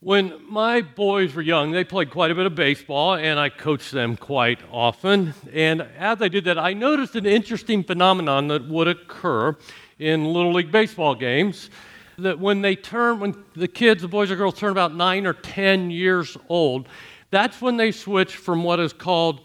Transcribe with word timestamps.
When 0.00 0.34
my 0.46 0.82
boys 0.82 1.34
were 1.34 1.40
young, 1.40 1.70
they 1.70 1.82
played 1.82 2.10
quite 2.10 2.30
a 2.30 2.34
bit 2.34 2.44
of 2.44 2.54
baseball, 2.54 3.14
and 3.14 3.40
I 3.40 3.48
coached 3.48 3.92
them 3.92 4.14
quite 4.18 4.58
often. 4.70 5.32
And 5.54 5.80
as 5.96 6.20
I 6.20 6.28
did 6.28 6.44
that, 6.44 6.58
I 6.58 6.74
noticed 6.74 7.16
an 7.16 7.24
interesting 7.24 7.82
phenomenon 7.82 8.48
that 8.48 8.68
would 8.68 8.88
occur 8.88 9.56
in 9.98 10.26
Little 10.26 10.52
League 10.52 10.70
baseball 10.70 11.14
games 11.14 11.70
that 12.18 12.38
when 12.38 12.60
they 12.60 12.76
turn, 12.76 13.20
when 13.20 13.42
the 13.54 13.66
kids, 13.66 14.02
the 14.02 14.08
boys 14.08 14.30
or 14.30 14.36
girls 14.36 14.58
turn 14.58 14.70
about 14.70 14.94
nine 14.94 15.26
or 15.26 15.32
10 15.32 15.90
years 15.90 16.36
old, 16.50 16.88
that's 17.30 17.62
when 17.62 17.78
they 17.78 17.90
switch 17.90 18.36
from 18.36 18.64
what 18.64 18.78
is 18.78 18.92
called 18.92 19.40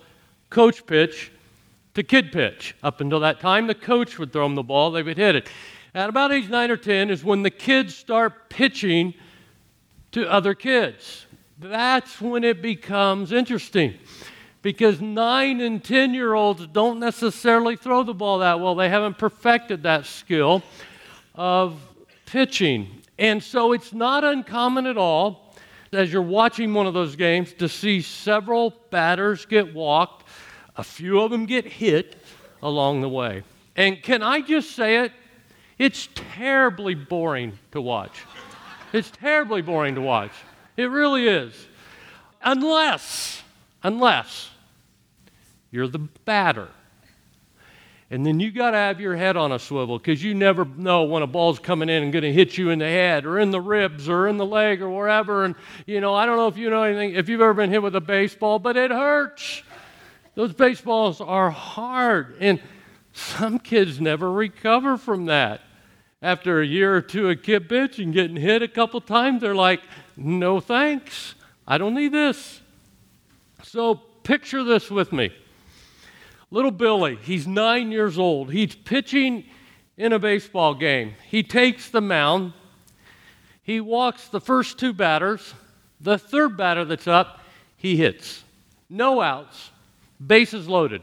coach 0.49 0.85
pitch 0.85 1.31
to 1.93 2.03
kid 2.03 2.33
pitch. 2.33 2.75
Up 2.83 2.99
until 2.99 3.21
that 3.21 3.39
time, 3.39 3.67
the 3.67 3.75
coach 3.75 4.19
would 4.19 4.33
throw 4.33 4.43
them 4.43 4.55
the 4.55 4.63
ball, 4.63 4.91
they 4.91 5.01
would 5.01 5.15
hit 5.15 5.33
it. 5.33 5.49
At 5.95 6.09
about 6.09 6.33
age 6.33 6.49
nine 6.49 6.69
or 6.69 6.77
10 6.77 7.09
is 7.09 7.23
when 7.23 7.41
the 7.41 7.49
kids 7.49 7.95
start 7.95 8.49
pitching 8.49 9.13
to 10.11 10.29
other 10.29 10.53
kids. 10.53 11.25
That's 11.59 12.19
when 12.19 12.43
it 12.43 12.61
becomes 12.61 13.31
interesting 13.31 13.95
because 14.61 15.01
nine 15.01 15.61
and 15.61 15.83
10 15.83 16.13
year 16.13 16.33
olds 16.33 16.67
don't 16.67 16.99
necessarily 16.99 17.75
throw 17.75 18.03
the 18.03 18.13
ball 18.13 18.39
that 18.39 18.59
well. 18.59 18.75
They 18.75 18.89
haven't 18.89 19.17
perfected 19.17 19.83
that 19.83 20.05
skill 20.05 20.63
of 21.35 21.79
pitching. 22.25 23.01
And 23.17 23.41
so 23.43 23.73
it's 23.73 23.93
not 23.93 24.23
uncommon 24.23 24.85
at 24.87 24.97
all 24.97 25.55
as 25.93 26.11
you're 26.11 26.21
watching 26.21 26.73
one 26.73 26.87
of 26.87 26.93
those 26.93 27.15
games 27.15 27.53
to 27.53 27.67
see 27.67 28.01
several 28.01 28.73
batters 28.89 29.45
get 29.45 29.73
walked, 29.73 30.27
a 30.77 30.83
few 30.83 31.19
of 31.21 31.31
them 31.31 31.45
get 31.45 31.65
hit 31.65 32.15
along 32.63 33.01
the 33.01 33.09
way. 33.09 33.43
And 33.75 34.01
can 34.01 34.23
I 34.23 34.41
just 34.41 34.71
say 34.71 35.03
it? 35.03 35.11
It's 35.77 36.07
terribly 36.13 36.95
boring 36.95 37.57
to 37.71 37.81
watch. 37.81 38.21
It's 38.93 39.09
terribly 39.11 39.61
boring 39.61 39.95
to 39.95 40.01
watch. 40.01 40.31
It 40.77 40.85
really 40.85 41.27
is. 41.27 41.53
Unless, 42.43 43.43
unless 43.83 44.49
you're 45.69 45.87
the 45.87 45.99
batter. 45.99 46.67
And 48.09 48.25
then 48.25 48.41
you 48.41 48.51
got 48.51 48.71
to 48.71 48.77
have 48.77 48.99
your 48.99 49.15
head 49.15 49.37
on 49.37 49.53
a 49.53 49.59
swivel 49.59 49.97
because 49.97 50.21
you 50.21 50.33
never 50.33 50.65
know 50.65 51.03
when 51.03 51.23
a 51.23 51.27
ball's 51.27 51.59
coming 51.59 51.87
in 51.87 52.03
and 52.03 52.11
going 52.11 52.23
to 52.23 52.33
hit 52.33 52.57
you 52.57 52.69
in 52.69 52.79
the 52.79 52.85
head 52.85 53.25
or 53.25 53.39
in 53.39 53.51
the 53.51 53.61
ribs 53.61 54.09
or 54.09 54.27
in 54.27 54.35
the 54.35 54.45
leg 54.45 54.81
or 54.81 54.89
wherever. 54.89 55.45
And, 55.45 55.55
you 55.85 56.01
know, 56.01 56.13
I 56.13 56.25
don't 56.25 56.35
know 56.35 56.47
if 56.47 56.57
you 56.57 56.69
know 56.69 56.83
anything, 56.83 57.15
if 57.15 57.29
you've 57.29 57.39
ever 57.39 57.53
been 57.53 57.69
hit 57.69 57.81
with 57.81 57.95
a 57.95 58.01
baseball, 58.01 58.59
but 58.59 58.75
it 58.75 58.91
hurts. 58.91 59.63
Those 60.35 60.51
baseballs 60.51 61.21
are 61.21 61.49
hard. 61.49 62.35
And 62.41 62.59
some 63.13 63.59
kids 63.59 64.01
never 64.01 64.29
recover 64.29 64.97
from 64.97 65.25
that 65.25 65.61
after 66.21 66.61
a 66.61 66.65
year 66.65 66.95
or 66.95 67.01
two 67.01 67.29
of 67.29 67.41
kid 67.41 67.67
pitching, 67.67 68.11
getting 68.11 68.35
hit 68.35 68.61
a 68.61 68.67
couple 68.67 69.01
times, 69.01 69.41
they're 69.41 69.55
like, 69.55 69.81
no 70.15 70.59
thanks. 70.59 71.35
I 71.67 71.77
don't 71.77 71.95
need 71.95 72.11
this. 72.11 72.61
So 73.63 73.95
picture 73.95 74.63
this 74.63 74.91
with 74.91 75.11
me. 75.11 75.31
Little 76.51 76.71
Billy, 76.71 77.17
he's 77.21 77.47
nine 77.47 77.91
years 77.91 78.19
old. 78.19 78.51
He's 78.51 78.75
pitching 78.75 79.45
in 79.97 80.13
a 80.13 80.19
baseball 80.19 80.73
game. 80.73 81.13
He 81.29 81.43
takes 81.43 81.89
the 81.89 82.01
mound. 82.01 82.53
He 83.63 83.79
walks 83.79 84.27
the 84.27 84.41
first 84.41 84.77
two 84.77 84.93
batters. 84.93 85.53
The 86.01 86.17
third 86.17 86.57
batter 86.57 86.83
that's 86.83 87.07
up, 87.07 87.39
he 87.77 87.95
hits. 87.95 88.43
No 88.89 89.21
outs. 89.21 89.71
Bases 90.25 90.67
loaded. 90.67 91.01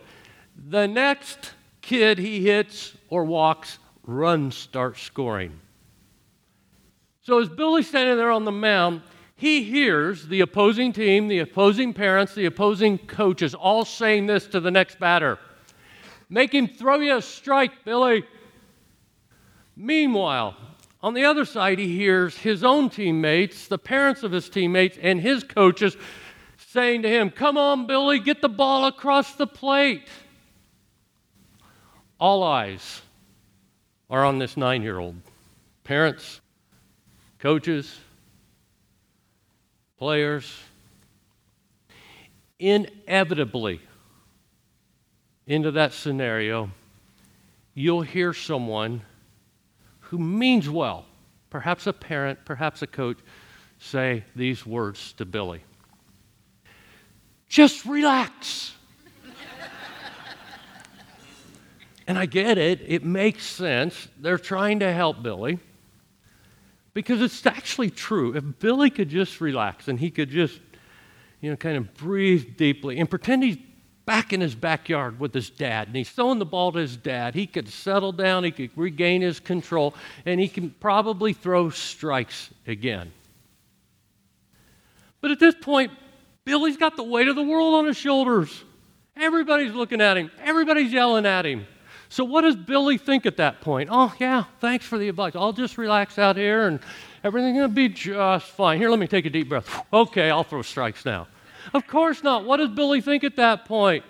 The 0.69 0.86
next 0.86 1.53
kid 1.80 2.19
he 2.19 2.42
hits 2.42 2.94
or 3.08 3.25
walks 3.25 3.78
runs 4.09 4.56
start 4.56 4.97
scoring. 4.97 5.61
So 7.20 7.41
as 7.41 7.48
Billy's 7.51 7.87
standing 7.87 8.17
there 8.17 8.31
on 8.31 8.47
the 8.47 8.50
mound, 8.50 9.03
he 9.37 9.62
hears 9.62 10.27
the 10.27 10.41
opposing 10.41 10.95
team, 10.95 11.28
the 11.28 11.41
opposing 11.41 11.92
parents, 11.92 12.34
the 12.34 12.47
opposing 12.47 12.97
coaches 12.97 13.55
all 13.55 13.84
saying 13.84 14.27
this 14.27 14.47
to 14.48 14.61
the 14.61 14.70
next 14.70 14.98
batter 14.98 15.39
Make 16.31 16.53
him 16.53 16.69
throw 16.69 17.00
you 17.00 17.16
a 17.16 17.22
strike, 17.22 17.84
Billy. 17.84 18.22
Meanwhile, 19.77 20.56
on 21.03 21.15
the 21.15 21.25
other 21.25 21.47
side, 21.47 21.78
he 21.78 21.97
hears 21.97 22.37
his 22.37 22.62
own 22.62 22.91
teammates, 22.91 23.66
the 23.66 23.78
parents 23.78 24.22
of 24.22 24.32
his 24.32 24.50
teammates, 24.50 24.99
and 25.00 25.21
his 25.21 25.43
coaches 25.43 25.97
saying 26.59 27.03
to 27.03 27.09
him, 27.09 27.31
Come 27.31 27.56
on, 27.56 27.87
Billy, 27.87 28.19
get 28.19 28.43
the 28.43 28.49
ball 28.49 28.87
across 28.87 29.37
the 29.37 29.47
plate. 29.47 30.09
All 32.21 32.43
eyes 32.43 33.00
are 34.10 34.24
on 34.24 34.38
this 34.38 34.56
nine 34.56 34.82
year 34.82 34.98
old. 34.98 35.16
Parents, 35.84 36.41
coaches, 37.38 37.98
players. 39.98 40.58
Inevitably, 42.60 43.80
into 45.46 45.70
that 45.70 45.92
scenario, 45.92 46.70
you'll 47.72 48.02
hear 48.02 48.34
someone 48.34 49.02
who 50.00 50.19
means 50.19 50.69
well, 50.69 51.06
perhaps 51.50 51.86
a 51.86 51.92
parent, 51.92 52.40
perhaps 52.44 52.82
a 52.82 52.86
coach, 52.88 53.19
say 53.78 54.25
these 54.34 54.66
words 54.66 55.12
to 55.14 55.25
Billy 55.25 55.62
Just 57.48 57.84
relax. 57.84 58.75
And 62.08 62.19
I 62.19 62.24
get 62.24 62.56
it, 62.56 62.80
it 62.86 63.04
makes 63.04 63.44
sense. 63.44 64.08
They're 64.19 64.38
trying 64.38 64.80
to 64.80 64.91
help 64.91 65.22
Billy 65.22 65.58
because 66.94 67.20
it's 67.20 67.44
actually 67.44 67.91
true. 67.91 68.34
If 68.34 68.58
Billy 68.58 68.88
could 68.88 69.10
just 69.10 69.42
relax 69.42 69.88
and 69.88 70.00
he 70.00 70.10
could 70.10 70.30
just, 70.30 70.58
you 71.42 71.50
know, 71.50 71.56
kind 71.56 71.76
of 71.76 71.94
breathe 71.94 72.56
deeply 72.56 72.98
and 72.98 73.10
pretend 73.10 73.42
he's 73.42 73.58
back 74.06 74.32
in 74.32 74.41
his 74.41 74.54
backyard 74.54 75.20
with 75.20 75.34
his 75.34 75.50
dad 75.50 75.86
and 75.86 75.94
he's 75.94 76.08
throwing 76.08 76.38
the 76.38 76.46
ball 76.46 76.72
to 76.72 76.78
his 76.78 76.96
dad, 76.96 77.34
he 77.34 77.46
could 77.46 77.69
settle 77.69 78.10
down, 78.10 78.42
he 78.42 78.52
could 78.52 78.70
regain 78.75 79.20
his 79.20 79.38
control, 79.38 79.94
and 80.25 80.40
he 80.40 80.48
can 80.48 80.70
probably 80.80 81.34
throw 81.34 81.69
strikes 81.69 82.48
again. 82.66 83.12
But 85.20 85.30
at 85.30 85.38
this 85.38 85.54
point, 85.60 85.92
Billy's 86.46 86.78
got 86.78 86.96
the 86.96 87.02
weight 87.02 87.28
of 87.28 87.36
the 87.36 87.42
world 87.42 87.75
on 87.75 87.84
his 87.84 87.98
shoulders. 87.98 88.64
Everybody's 89.14 89.75
looking 89.75 90.00
at 90.00 90.16
him, 90.16 90.30
everybody's 90.42 90.90
yelling 90.90 91.26
at 91.26 91.44
him. 91.44 91.66
So, 92.10 92.24
what 92.24 92.42
does 92.42 92.56
Billy 92.56 92.96
think 92.96 93.26
at 93.26 93.36
that 93.36 93.60
point? 93.60 93.91
Oh, 93.92 94.14
yeah, 94.19 94.44
thanks 94.60 94.86
for 94.86 94.96
the 94.98 95.08
advice. 95.08 95.36
I'll 95.36 95.52
just 95.52 95.76
relax 95.76 96.19
out 96.19 96.36
here 96.36 96.66
and 96.66 96.80
everything's 97.22 97.58
going 97.58 97.69
to 97.69 97.74
be 97.74 97.88
just 97.88 98.46
fine. 98.46 98.78
Here, 98.78 98.88
let 98.88 98.98
me 98.98 99.06
take 99.06 99.26
a 99.26 99.30
deep 99.30 99.48
breath. 99.48 99.84
Okay, 99.92 100.30
I'll 100.30 100.44
throw 100.44 100.62
strikes 100.62 101.04
now. 101.04 101.28
Of 101.74 101.86
course 101.86 102.22
not. 102.22 102.44
What 102.44 102.58
does 102.58 102.70
Billy 102.70 103.00
think 103.00 103.24
at 103.24 103.36
that 103.36 103.66
point? 103.66 104.04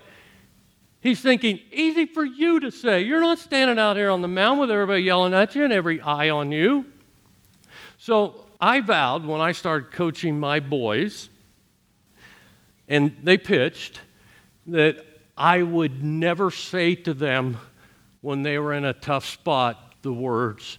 He's 1.01 1.21
thinking, 1.21 1.61
easy 1.73 2.07
for 2.07 2.25
you 2.25 2.61
to 2.61 2.71
say. 2.71 3.03
You're 3.03 3.21
not 3.21 3.39
standing 3.39 3.79
out 3.79 3.97
here 3.97 4.11
on 4.11 4.23
the 4.23 4.29
mound 4.29 4.61
with 4.61 4.71
everybody 4.71 5.03
yelling 5.03 5.35
at 5.35 5.55
you 5.55 5.65
and 5.65 5.73
every 5.73 6.01
eye 6.01 6.31
on 6.31 6.53
you. 6.53 6.85
So 7.99 8.47
I 8.61 8.81
vowed 8.81 9.25
when 9.25 9.41
I 9.41 9.53
started 9.53 9.93
coaching 9.93 10.39
my 10.39 10.61
boys, 10.61 11.29
and 12.89 13.17
they 13.23 13.39
pitched, 13.39 14.01
that 14.67 15.05
I 15.37 15.63
would 15.63 16.03
never 16.03 16.51
say 16.51 16.95
to 16.97 17.15
them, 17.15 17.59
when 18.21 18.43
they 18.43 18.59
were 18.59 18.73
in 18.73 18.85
a 18.85 18.93
tough 18.93 19.25
spot 19.25 19.95
the 20.03 20.13
words, 20.13 20.79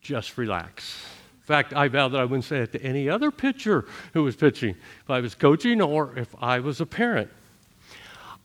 just 0.00 0.38
relax. 0.38 1.04
In 1.40 1.46
fact, 1.46 1.72
I 1.72 1.88
vow 1.88 2.08
that 2.08 2.20
I 2.20 2.24
wouldn't 2.24 2.44
say 2.44 2.58
it 2.58 2.72
to 2.72 2.82
any 2.82 3.08
other 3.08 3.30
pitcher 3.30 3.86
who 4.12 4.22
was 4.22 4.36
pitching, 4.36 4.74
if 5.02 5.10
I 5.10 5.20
was 5.20 5.34
coaching 5.34 5.80
or 5.80 6.16
if 6.18 6.34
I 6.40 6.60
was 6.60 6.80
a 6.80 6.86
parent. 6.86 7.30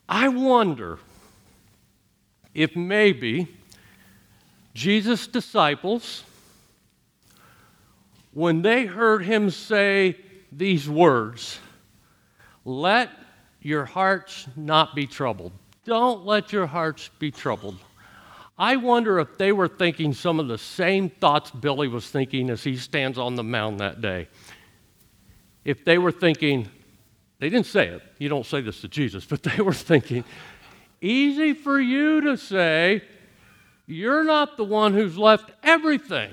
I 0.08 0.30
wonder 0.30 1.00
if 2.54 2.76
maybe 2.76 3.48
Jesus' 4.74 5.28
disciples, 5.28 6.24
when 8.34 8.62
they 8.62 8.86
heard 8.86 9.24
him 9.24 9.50
say 9.50 10.18
these 10.52 10.90
words, 10.90 11.60
let 12.66 13.10
your 13.62 13.86
hearts 13.86 14.48
not 14.56 14.96
be 14.96 15.08
troubled. 15.08 15.52
Don't 15.86 16.26
let 16.26 16.54
your 16.54 16.66
hearts 16.66 17.10
be 17.20 17.32
troubled. 17.32 17.78
I 18.58 18.76
wonder 18.76 19.20
if 19.20 19.38
they 19.38 19.52
were 19.52 19.68
thinking 19.68 20.14
some 20.14 20.40
of 20.40 20.48
the 20.48 20.58
same 20.58 21.10
thoughts 21.10 21.50
Billy 21.52 21.88
was 21.88 22.10
thinking 22.10 22.50
as 22.50 22.64
he 22.64 22.78
stands 22.78 23.18
on 23.18 23.36
the 23.36 23.44
mound 23.44 23.80
that 23.80 24.00
day. 24.00 24.28
If 25.66 25.84
they 25.84 25.98
were 25.98 26.12
thinking, 26.12 26.70
they 27.40 27.50
didn't 27.50 27.66
say 27.66 27.88
it, 27.88 28.02
you 28.20 28.30
don't 28.30 28.46
say 28.46 28.62
this 28.62 28.82
to 28.82 28.88
Jesus, 28.88 29.26
but 29.30 29.44
they 29.44 29.62
were 29.62 29.74
thinking, 29.74 30.24
easy 31.02 31.54
for 31.54 31.80
you 31.80 32.22
to 32.22 32.38
say, 32.38 33.04
you're 33.86 34.24
not 34.24 34.56
the 34.56 34.64
one 34.64 34.94
who's 34.94 35.18
left 35.18 35.52
everything. 35.64 36.32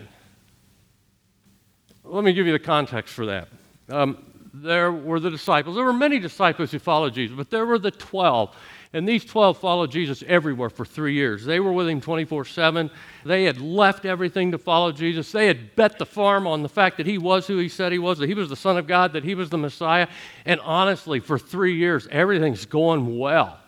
Let 2.05 2.25
me 2.25 2.33
give 2.33 2.47
you 2.47 2.53
the 2.53 2.59
context 2.59 3.15
for 3.15 3.27
that. 3.27 3.49
Um, 3.89 4.25
there 4.53 4.93
were 4.93 5.21
the 5.21 5.31
disciples. 5.31 5.77
There 5.77 5.85
were 5.85 5.93
many 5.93 6.19
disciples 6.19 6.71
who 6.71 6.79
followed 6.79 7.15
Jesus, 7.15 7.37
but 7.37 7.51
there 7.51 7.67
were 7.67 7.79
the 7.79 7.91
12. 7.91 8.55
And 8.93 9.09
these 9.09 9.25
12 9.25 9.59
followed 9.59 9.93
Jesus 9.93 10.25
everywhere 10.27 10.69
for 10.69 10.85
three 10.85 11.15
years. 11.15 11.45
They 11.45 11.61
were 11.61 11.73
with 11.73 11.89
him 11.89 12.01
24 12.01 12.45
7. 12.45 12.91
They 13.25 13.45
had 13.45 13.61
left 13.61 14.05
everything 14.05 14.51
to 14.51 14.59
follow 14.59 14.91
Jesus. 14.91 15.31
They 15.31 15.47
had 15.47 15.77
bet 15.77 15.99
the 15.99 16.07
farm 16.07 16.47
on 16.47 16.65
the 16.65 16.69
fact 16.69 16.97
that 16.97 17.07
he 17.07 17.17
was 17.17 17.47
who 17.47 17.59
he 17.59 17.69
said 17.69 17.93
he 17.93 18.01
was, 18.01 18.19
that 18.19 18.29
he 18.29 18.35
was 18.35 18.49
the 18.49 18.57
Son 18.57 18.77
of 18.77 18.89
God, 18.89 19.13
that 19.13 19.23
he 19.23 19.37
was 19.37 19.49
the 19.49 19.59
Messiah. 19.59 20.09
And 20.45 20.59
honestly, 20.61 21.21
for 21.21 21.39
three 21.39 21.77
years, 21.77 22.09
everything's 22.11 22.67
going 22.67 23.17
well. 23.17 23.61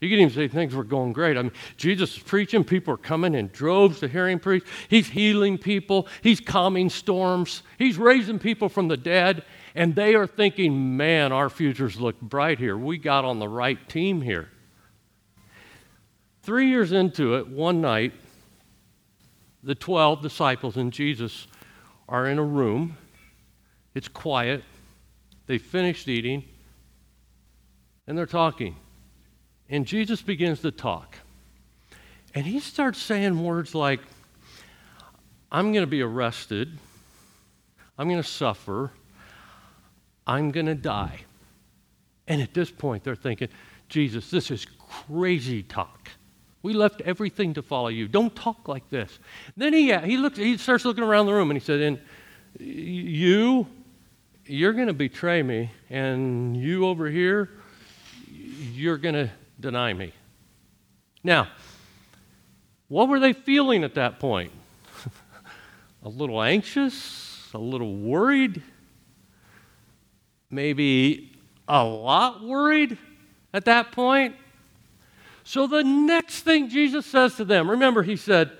You 0.00 0.08
can 0.08 0.20
even 0.20 0.32
say 0.32 0.46
things 0.46 0.76
were 0.76 0.84
going 0.84 1.12
great. 1.12 1.36
I 1.36 1.42
mean, 1.42 1.52
Jesus 1.76 2.16
is 2.16 2.22
preaching, 2.22 2.62
people 2.62 2.94
are 2.94 2.98
coming 2.98 3.34
in 3.34 3.48
droves 3.48 3.98
to 3.98 4.06
hear 4.06 4.28
him 4.28 4.38
preach. 4.38 4.62
He's 4.88 5.08
healing 5.08 5.58
people, 5.58 6.06
he's 6.22 6.38
calming 6.38 6.88
storms, 6.88 7.64
he's 7.78 7.98
raising 7.98 8.38
people 8.38 8.68
from 8.68 8.86
the 8.86 8.96
dead. 8.96 9.42
And 9.74 9.96
they 9.96 10.14
are 10.14 10.26
thinking, 10.26 10.96
man, 10.96 11.32
our 11.32 11.50
futures 11.50 12.00
look 12.00 12.20
bright 12.20 12.60
here. 12.60 12.76
We 12.76 12.96
got 12.96 13.24
on 13.24 13.40
the 13.40 13.48
right 13.48 13.88
team 13.88 14.20
here. 14.20 14.48
Three 16.48 16.70
years 16.70 16.92
into 16.92 17.34
it, 17.34 17.46
one 17.46 17.82
night, 17.82 18.14
the 19.62 19.74
12 19.74 20.22
disciples 20.22 20.78
and 20.78 20.90
Jesus 20.90 21.46
are 22.08 22.26
in 22.26 22.38
a 22.38 22.42
room. 22.42 22.96
It's 23.94 24.08
quiet. 24.08 24.64
They 25.46 25.58
finished 25.58 26.08
eating, 26.08 26.42
and 28.06 28.16
they're 28.16 28.24
talking. 28.24 28.76
And 29.68 29.84
Jesus 29.84 30.22
begins 30.22 30.62
to 30.62 30.70
talk. 30.70 31.18
And 32.34 32.46
he 32.46 32.60
starts 32.60 32.98
saying 32.98 33.44
words 33.44 33.74
like, 33.74 34.00
I'm 35.52 35.74
going 35.74 35.82
to 35.82 35.86
be 35.86 36.00
arrested. 36.00 36.78
I'm 37.98 38.08
going 38.08 38.22
to 38.22 38.26
suffer. 38.26 38.90
I'm 40.26 40.50
going 40.50 40.64
to 40.64 40.74
die. 40.74 41.20
And 42.26 42.40
at 42.40 42.54
this 42.54 42.70
point, 42.70 43.04
they're 43.04 43.14
thinking, 43.14 43.48
Jesus, 43.90 44.30
this 44.30 44.50
is 44.50 44.66
crazy 44.88 45.62
talk. 45.62 46.08
We 46.62 46.72
left 46.72 47.00
everything 47.02 47.54
to 47.54 47.62
follow 47.62 47.88
you. 47.88 48.08
Don't 48.08 48.34
talk 48.34 48.66
like 48.66 48.88
this. 48.90 49.18
Then 49.56 49.72
he, 49.72 49.96
he, 49.98 50.16
looks, 50.16 50.38
he 50.38 50.56
starts 50.56 50.84
looking 50.84 51.04
around 51.04 51.26
the 51.26 51.32
room 51.32 51.50
and 51.50 51.58
he 51.58 51.64
said, 51.64 51.80
And 51.80 52.00
you, 52.58 53.66
you're 54.44 54.72
going 54.72 54.88
to 54.88 54.94
betray 54.94 55.42
me, 55.42 55.70
and 55.90 56.56
you 56.56 56.86
over 56.86 57.08
here, 57.08 57.50
you're 58.28 58.96
going 58.98 59.14
to 59.14 59.30
deny 59.60 59.92
me. 59.92 60.12
Now, 61.22 61.48
what 62.88 63.08
were 63.08 63.20
they 63.20 63.34
feeling 63.34 63.84
at 63.84 63.94
that 63.94 64.18
point? 64.18 64.50
a 66.02 66.08
little 66.08 66.42
anxious, 66.42 67.50
a 67.52 67.58
little 67.58 67.94
worried, 67.94 68.62
maybe 70.50 71.36
a 71.68 71.84
lot 71.84 72.42
worried 72.42 72.96
at 73.52 73.66
that 73.66 73.92
point. 73.92 74.34
So 75.48 75.66
the 75.66 75.82
next 75.82 76.42
thing 76.42 76.68
Jesus 76.68 77.06
says 77.06 77.36
to 77.36 77.44
them, 77.46 77.70
remember, 77.70 78.02
he 78.02 78.16
said, 78.16 78.50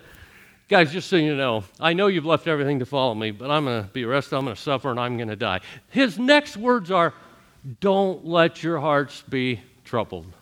Guys, 0.68 0.90
just 0.90 1.10
so 1.10 1.16
you 1.16 1.36
know, 1.36 1.64
I 1.78 1.92
know 1.92 2.06
you've 2.06 2.24
left 2.24 2.46
everything 2.46 2.78
to 2.78 2.86
follow 2.86 3.14
me, 3.14 3.30
but 3.30 3.50
I'm 3.50 3.66
going 3.66 3.84
to 3.84 3.90
be 3.90 4.04
arrested, 4.04 4.36
I'm 4.36 4.44
going 4.44 4.56
to 4.56 4.62
suffer, 4.62 4.90
and 4.90 4.98
I'm 4.98 5.18
going 5.18 5.28
to 5.28 5.36
die. 5.36 5.60
His 5.90 6.18
next 6.18 6.56
words 6.56 6.90
are, 6.90 7.12
Don't 7.80 8.24
let 8.24 8.62
your 8.62 8.80
hearts 8.80 9.20
be 9.20 9.60
troubled. 9.84 10.32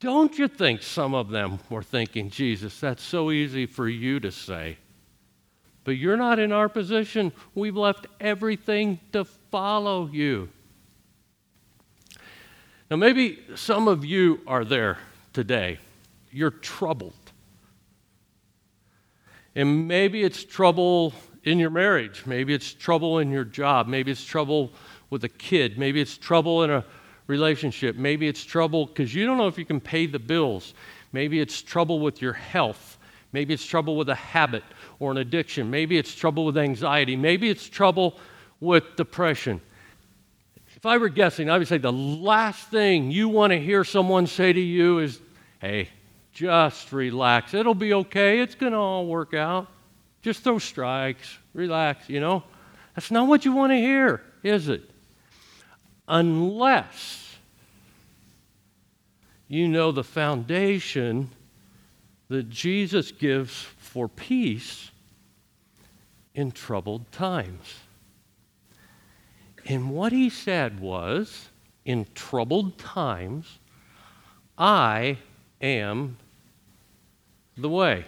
Don't 0.00 0.38
you 0.38 0.48
think 0.48 0.80
some 0.80 1.12
of 1.12 1.28
them 1.28 1.58
were 1.68 1.82
thinking, 1.82 2.30
Jesus, 2.30 2.80
that's 2.80 3.02
so 3.02 3.30
easy 3.30 3.66
for 3.66 3.86
you 3.86 4.20
to 4.20 4.32
say? 4.32 4.78
But 5.84 5.98
you're 5.98 6.16
not 6.16 6.38
in 6.38 6.52
our 6.52 6.70
position. 6.70 7.32
We've 7.54 7.76
left 7.76 8.06
everything 8.18 8.98
to 9.12 9.26
follow 9.26 10.08
you. 10.10 10.48
Now, 12.90 12.96
maybe 12.96 13.40
some 13.56 13.88
of 13.88 14.06
you 14.06 14.40
are 14.46 14.64
there 14.64 14.96
today. 15.34 15.78
You're 16.30 16.50
troubled. 16.50 17.12
And 19.54 19.86
maybe 19.86 20.22
it's 20.22 20.42
trouble 20.42 21.12
in 21.44 21.58
your 21.58 21.70
marriage. 21.70 22.24
Maybe 22.26 22.54
it's 22.54 22.72
trouble 22.72 23.18
in 23.18 23.30
your 23.30 23.44
job. 23.44 23.86
Maybe 23.86 24.10
it's 24.10 24.24
trouble 24.24 24.72
with 25.10 25.22
a 25.24 25.28
kid. 25.28 25.78
Maybe 25.78 26.00
it's 26.00 26.16
trouble 26.16 26.64
in 26.64 26.70
a 26.70 26.84
relationship. 27.26 27.96
Maybe 27.96 28.26
it's 28.26 28.42
trouble 28.42 28.86
because 28.86 29.14
you 29.14 29.26
don't 29.26 29.38
know 29.38 29.46
if 29.46 29.58
you 29.58 29.64
can 29.64 29.80
pay 29.80 30.06
the 30.06 30.18
bills. 30.18 30.74
Maybe 31.12 31.40
it's 31.40 31.62
trouble 31.62 32.00
with 32.00 32.20
your 32.20 32.32
health. 32.32 32.98
Maybe 33.32 33.54
it's 33.54 33.64
trouble 33.64 33.96
with 33.96 34.08
a 34.08 34.14
habit 34.14 34.64
or 34.98 35.10
an 35.10 35.18
addiction. 35.18 35.70
Maybe 35.70 35.98
it's 35.98 36.14
trouble 36.14 36.44
with 36.44 36.56
anxiety. 36.56 37.16
Maybe 37.16 37.50
it's 37.50 37.68
trouble 37.68 38.18
with 38.60 38.96
depression. 38.96 39.60
If 40.76 40.86
I 40.86 40.98
were 40.98 41.08
guessing, 41.08 41.48
I 41.48 41.58
would 41.58 41.68
say 41.68 41.78
the 41.78 41.92
last 41.92 42.68
thing 42.68 43.10
you 43.10 43.28
want 43.28 43.52
to 43.52 43.58
hear 43.58 43.84
someone 43.84 44.26
say 44.26 44.52
to 44.52 44.60
you 44.60 44.98
is, 44.98 45.20
hey, 45.64 45.88
just 46.32 46.92
relax. 46.92 47.54
It'll 47.54 47.74
be 47.74 47.94
okay. 47.94 48.40
It's 48.40 48.54
going 48.54 48.72
to 48.72 48.78
all 48.78 49.06
work 49.06 49.32
out. 49.32 49.68
Just 50.20 50.44
throw 50.44 50.58
strikes. 50.58 51.38
Relax, 51.54 52.10
you 52.10 52.20
know? 52.20 52.42
That's 52.94 53.10
not 53.10 53.28
what 53.28 53.46
you 53.46 53.52
want 53.52 53.72
to 53.72 53.76
hear, 53.76 54.20
is 54.42 54.68
it? 54.68 54.82
Unless 56.06 57.36
you 59.48 59.66
know 59.68 59.90
the 59.90 60.04
foundation 60.04 61.30
that 62.28 62.50
Jesus 62.50 63.10
gives 63.10 63.54
for 63.54 64.06
peace 64.06 64.90
in 66.34 66.52
troubled 66.52 67.10
times. 67.10 67.74
And 69.64 69.90
what 69.90 70.12
he 70.12 70.28
said 70.28 70.78
was, 70.78 71.48
in 71.86 72.06
troubled 72.14 72.76
times, 72.76 73.58
I 74.58 75.16
am 75.64 76.18
the 77.56 77.68
way. 77.68 78.04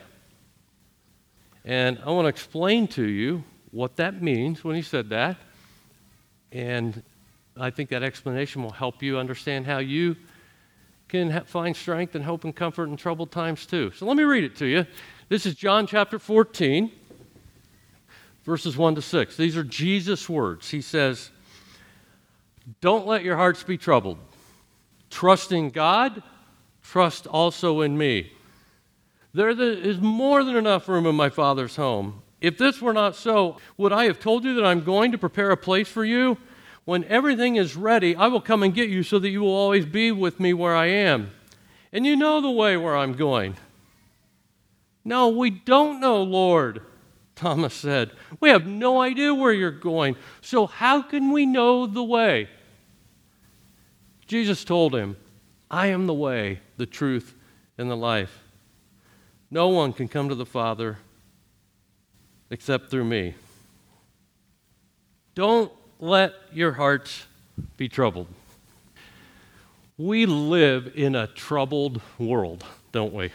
And 1.64 1.98
I 2.04 2.10
want 2.10 2.26
to 2.26 2.28
explain 2.28 2.86
to 2.88 3.04
you 3.04 3.42
what 3.70 3.96
that 3.96 4.22
means 4.22 4.62
when 4.62 4.76
he 4.76 4.82
said 4.82 5.08
that. 5.08 5.36
And 6.52 7.02
I 7.56 7.70
think 7.70 7.90
that 7.90 8.02
explanation 8.02 8.62
will 8.62 8.70
help 8.70 9.02
you 9.02 9.18
understand 9.18 9.66
how 9.66 9.78
you 9.78 10.16
can 11.08 11.30
ha- 11.30 11.42
find 11.44 11.74
strength 11.74 12.14
and 12.14 12.24
hope 12.24 12.44
and 12.44 12.54
comfort 12.54 12.88
in 12.88 12.96
troubled 12.96 13.30
times 13.30 13.66
too. 13.66 13.90
So 13.92 14.06
let 14.06 14.16
me 14.16 14.24
read 14.24 14.44
it 14.44 14.56
to 14.56 14.66
you. 14.66 14.86
This 15.28 15.46
is 15.46 15.54
John 15.54 15.86
chapter 15.86 16.18
14, 16.18 16.90
verses 18.44 18.76
1 18.76 18.94
to 18.96 19.02
6. 19.02 19.36
These 19.36 19.56
are 19.56 19.64
Jesus' 19.64 20.28
words. 20.28 20.70
He 20.70 20.80
says, 20.80 21.30
Don't 22.80 23.06
let 23.06 23.24
your 23.24 23.36
hearts 23.36 23.62
be 23.62 23.76
troubled. 23.76 24.18
Trust 25.10 25.52
in 25.52 25.70
God 25.70 26.22
trust 26.90 27.26
also 27.26 27.80
in 27.80 27.98
me. 27.98 28.32
There 29.34 29.50
is 29.50 29.98
more 29.98 30.44
than 30.44 30.56
enough 30.56 30.88
room 30.88 31.06
in 31.06 31.14
my 31.14 31.28
Father's 31.28 31.76
home. 31.76 32.22
If 32.40 32.56
this 32.56 32.80
were 32.80 32.92
not 32.92 33.16
so, 33.16 33.58
would 33.76 33.92
I 33.92 34.04
have 34.04 34.20
told 34.20 34.44
you 34.44 34.54
that 34.54 34.64
I'm 34.64 34.84
going 34.84 35.12
to 35.12 35.18
prepare 35.18 35.50
a 35.50 35.56
place 35.56 35.88
for 35.88 36.04
you? 36.04 36.38
When 36.84 37.04
everything 37.04 37.56
is 37.56 37.76
ready, 37.76 38.14
I 38.14 38.28
will 38.28 38.40
come 38.40 38.62
and 38.62 38.72
get 38.72 38.88
you 38.88 39.02
so 39.02 39.18
that 39.18 39.28
you 39.28 39.40
will 39.40 39.54
always 39.54 39.84
be 39.84 40.12
with 40.12 40.38
me 40.38 40.54
where 40.54 40.76
I 40.76 40.86
am. 40.86 41.32
And 41.92 42.06
you 42.06 42.14
know 42.16 42.40
the 42.40 42.50
way 42.50 42.76
where 42.76 42.96
I'm 42.96 43.14
going. 43.14 43.56
No, 45.04 45.28
we 45.28 45.50
don't 45.50 46.00
know, 46.00 46.22
Lord, 46.22 46.82
Thomas 47.34 47.74
said. 47.74 48.12
We 48.40 48.50
have 48.50 48.66
no 48.66 49.00
idea 49.00 49.34
where 49.34 49.52
you're 49.52 49.70
going. 49.70 50.16
So 50.40 50.66
how 50.66 51.02
can 51.02 51.32
we 51.32 51.46
know 51.46 51.86
the 51.86 52.04
way? 52.04 52.48
Jesus 54.26 54.64
told 54.64 54.94
him, 54.94 55.16
I 55.70 55.88
am 55.88 56.06
the 56.06 56.14
way, 56.14 56.60
the 56.76 56.86
truth, 56.86 57.34
and 57.78 57.90
the 57.90 57.96
life. 57.96 58.42
No 59.50 59.68
one 59.68 59.92
can 59.92 60.08
come 60.08 60.28
to 60.28 60.34
the 60.34 60.46
Father 60.46 60.98
except 62.50 62.90
through 62.90 63.04
me. 63.04 63.34
Don't 65.34 65.70
let 65.98 66.32
your 66.52 66.72
hearts 66.72 67.26
be 67.76 67.88
troubled. 67.88 68.26
We 69.98 70.26
live 70.26 70.92
in 70.94 71.14
a 71.14 71.26
troubled 71.26 72.00
world, 72.18 72.64
don't 72.92 73.14
we? 73.14 73.32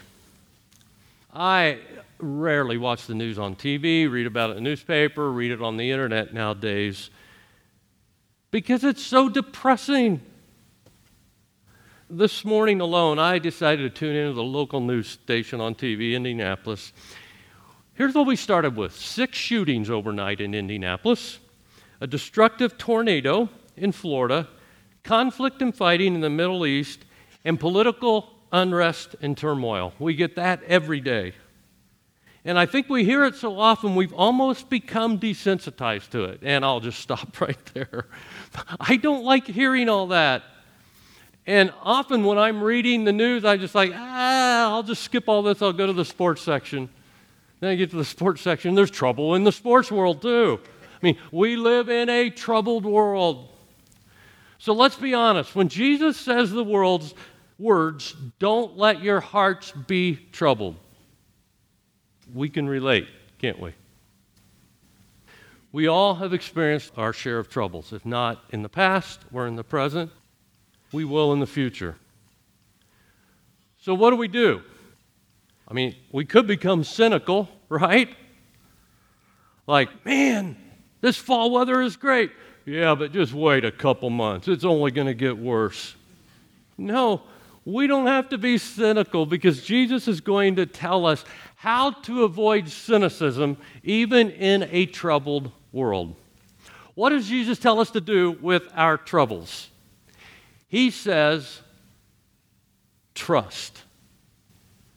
I 1.34 1.78
rarely 2.18 2.76
watch 2.78 3.06
the 3.06 3.14
news 3.14 3.38
on 3.38 3.56
TV, 3.56 4.10
read 4.10 4.26
about 4.26 4.50
it 4.50 4.56
in 4.56 4.64
the 4.64 4.70
newspaper, 4.70 5.30
read 5.30 5.50
it 5.50 5.60
on 5.60 5.76
the 5.76 5.90
internet 5.90 6.32
nowadays 6.32 7.10
because 8.52 8.84
it's 8.84 9.02
so 9.02 9.28
depressing 9.28 10.20
this 12.14 12.44
morning 12.44 12.82
alone, 12.82 13.18
I 13.18 13.38
decided 13.38 13.82
to 13.94 13.98
tune 13.98 14.14
into 14.14 14.34
the 14.34 14.42
local 14.42 14.80
news 14.80 15.08
station 15.08 15.62
on 15.62 15.74
TV, 15.74 16.12
Indianapolis. 16.12 16.92
Here's 17.94 18.14
what 18.14 18.26
we 18.26 18.36
started 18.36 18.76
with 18.76 18.94
six 18.94 19.38
shootings 19.38 19.88
overnight 19.88 20.42
in 20.42 20.52
Indianapolis, 20.52 21.38
a 22.02 22.06
destructive 22.06 22.76
tornado 22.76 23.48
in 23.78 23.92
Florida, 23.92 24.46
conflict 25.04 25.62
and 25.62 25.74
fighting 25.74 26.14
in 26.14 26.20
the 26.20 26.28
Middle 26.28 26.66
East, 26.66 27.02
and 27.46 27.58
political 27.58 28.28
unrest 28.52 29.16
and 29.22 29.34
turmoil. 29.34 29.94
We 29.98 30.14
get 30.14 30.36
that 30.36 30.62
every 30.64 31.00
day. 31.00 31.32
And 32.44 32.58
I 32.58 32.66
think 32.66 32.90
we 32.90 33.04
hear 33.04 33.24
it 33.24 33.36
so 33.36 33.58
often, 33.58 33.94
we've 33.94 34.12
almost 34.12 34.68
become 34.68 35.18
desensitized 35.18 36.10
to 36.10 36.24
it. 36.24 36.40
And 36.42 36.62
I'll 36.62 36.80
just 36.80 36.98
stop 37.00 37.40
right 37.40 37.64
there. 37.72 38.04
I 38.78 38.96
don't 38.96 39.24
like 39.24 39.46
hearing 39.46 39.88
all 39.88 40.08
that. 40.08 40.42
And 41.46 41.72
often 41.82 42.24
when 42.24 42.38
I'm 42.38 42.62
reading 42.62 43.04
the 43.04 43.12
news, 43.12 43.44
I 43.44 43.56
just 43.56 43.74
like, 43.74 43.90
ah, 43.94 44.70
I'll 44.70 44.82
just 44.82 45.02
skip 45.02 45.24
all 45.28 45.42
this. 45.42 45.60
I'll 45.60 45.72
go 45.72 45.86
to 45.86 45.92
the 45.92 46.04
sports 46.04 46.42
section. 46.42 46.88
Then 47.60 47.70
I 47.70 47.74
get 47.74 47.90
to 47.90 47.96
the 47.96 48.04
sports 48.04 48.42
section. 48.42 48.74
There's 48.74 48.90
trouble 48.90 49.34
in 49.34 49.44
the 49.44 49.52
sports 49.52 49.90
world, 49.90 50.22
too. 50.22 50.60
I 50.64 51.06
mean, 51.06 51.18
we 51.32 51.56
live 51.56 51.88
in 51.88 52.08
a 52.08 52.30
troubled 52.30 52.84
world. 52.84 53.48
So 54.58 54.72
let's 54.72 54.94
be 54.94 55.14
honest. 55.14 55.56
When 55.56 55.68
Jesus 55.68 56.16
says 56.16 56.52
the 56.52 56.62
world's 56.62 57.14
words, 57.58 58.14
don't 58.38 58.76
let 58.78 59.02
your 59.02 59.20
hearts 59.20 59.72
be 59.72 60.16
troubled, 60.30 60.76
we 62.32 62.48
can 62.48 62.68
relate, 62.68 63.08
can't 63.38 63.58
we? 63.58 63.74
We 65.72 65.88
all 65.88 66.14
have 66.16 66.32
experienced 66.32 66.92
our 66.96 67.12
share 67.12 67.38
of 67.38 67.48
troubles. 67.48 67.92
If 67.92 68.04
not 68.06 68.44
in 68.50 68.62
the 68.62 68.68
past 68.68 69.20
or 69.32 69.46
in 69.46 69.56
the 69.56 69.64
present, 69.64 70.12
we 70.92 71.04
will 71.04 71.32
in 71.32 71.40
the 71.40 71.46
future. 71.46 71.96
So, 73.80 73.94
what 73.94 74.10
do 74.10 74.16
we 74.16 74.28
do? 74.28 74.62
I 75.66 75.74
mean, 75.74 75.96
we 76.12 76.24
could 76.24 76.46
become 76.46 76.84
cynical, 76.84 77.48
right? 77.68 78.08
Like, 79.66 80.04
man, 80.04 80.56
this 81.00 81.16
fall 81.16 81.50
weather 81.50 81.80
is 81.80 81.96
great. 81.96 82.30
Yeah, 82.64 82.94
but 82.94 83.12
just 83.12 83.32
wait 83.32 83.64
a 83.64 83.72
couple 83.72 84.10
months. 84.10 84.48
It's 84.48 84.64
only 84.64 84.90
going 84.90 85.06
to 85.08 85.14
get 85.14 85.36
worse. 85.36 85.96
No, 86.78 87.22
we 87.64 87.86
don't 87.86 88.06
have 88.06 88.28
to 88.30 88.38
be 88.38 88.58
cynical 88.58 89.26
because 89.26 89.64
Jesus 89.64 90.06
is 90.08 90.20
going 90.20 90.56
to 90.56 90.66
tell 90.66 91.06
us 91.06 91.24
how 91.56 91.90
to 91.90 92.24
avoid 92.24 92.68
cynicism 92.68 93.56
even 93.82 94.30
in 94.30 94.68
a 94.70 94.86
troubled 94.86 95.50
world. 95.72 96.14
What 96.94 97.10
does 97.10 97.28
Jesus 97.28 97.58
tell 97.58 97.80
us 97.80 97.90
to 97.92 98.00
do 98.00 98.32
with 98.40 98.68
our 98.74 98.96
troubles? 98.96 99.70
He 100.72 100.90
says, 100.90 101.60
trust. 103.14 103.82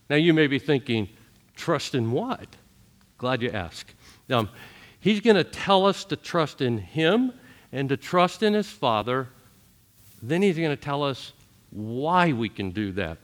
Now 0.09 0.15
you 0.15 0.33
may 0.33 0.47
be 0.47 0.57
thinking, 0.57 1.09
trust 1.53 1.95
in 1.95 2.11
what? 2.11 2.47
Glad 3.17 3.41
you 3.41 3.49
asked. 3.51 3.93
Um, 4.29 4.47
he's 5.01 5.19
going 5.19 5.35
to 5.35 5.43
tell 5.43 5.85
us 5.85 6.05
to 6.05 6.15
trust 6.15 6.61
in 6.61 6.77
Him 6.77 7.33
and 7.73 7.89
to 7.89 7.97
trust 7.97 8.41
in 8.41 8.53
His 8.53 8.69
Father. 8.69 9.27
Then 10.23 10.41
He's 10.41 10.55
going 10.55 10.69
to 10.69 10.81
tell 10.81 11.03
us 11.03 11.33
why 11.71 12.31
we 12.31 12.47
can 12.47 12.71
do 12.71 12.93
that. 12.93 13.17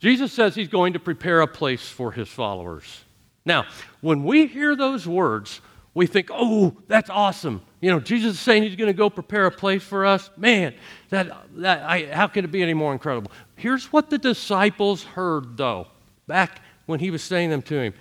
Jesus 0.00 0.34
says 0.34 0.54
He's 0.54 0.68
going 0.68 0.92
to 0.92 0.98
prepare 0.98 1.40
a 1.40 1.46
place 1.46 1.88
for 1.88 2.12
His 2.12 2.28
followers. 2.28 3.04
Now, 3.46 3.64
when 4.02 4.22
we 4.24 4.48
hear 4.48 4.76
those 4.76 5.08
words, 5.08 5.62
we 5.98 6.06
think, 6.06 6.30
oh, 6.32 6.76
that's 6.86 7.10
awesome. 7.10 7.60
You 7.80 7.90
know, 7.90 7.98
Jesus 7.98 8.34
is 8.34 8.38
saying 8.40 8.62
he's 8.62 8.76
going 8.76 8.86
to 8.86 8.96
go 8.96 9.10
prepare 9.10 9.46
a 9.46 9.50
place 9.50 9.82
for 9.82 10.06
us. 10.06 10.30
Man, 10.36 10.72
that, 11.08 11.26
that, 11.56 11.82
I, 11.82 12.06
how 12.06 12.28
can 12.28 12.44
it 12.44 12.52
be 12.52 12.62
any 12.62 12.72
more 12.72 12.92
incredible? 12.92 13.32
Here's 13.56 13.92
what 13.92 14.08
the 14.08 14.16
disciples 14.16 15.02
heard, 15.02 15.56
though, 15.56 15.88
back 16.28 16.62
when 16.86 17.00
he 17.00 17.10
was 17.10 17.20
saying 17.20 17.50
them 17.50 17.62
to 17.62 17.80
him 17.80 17.94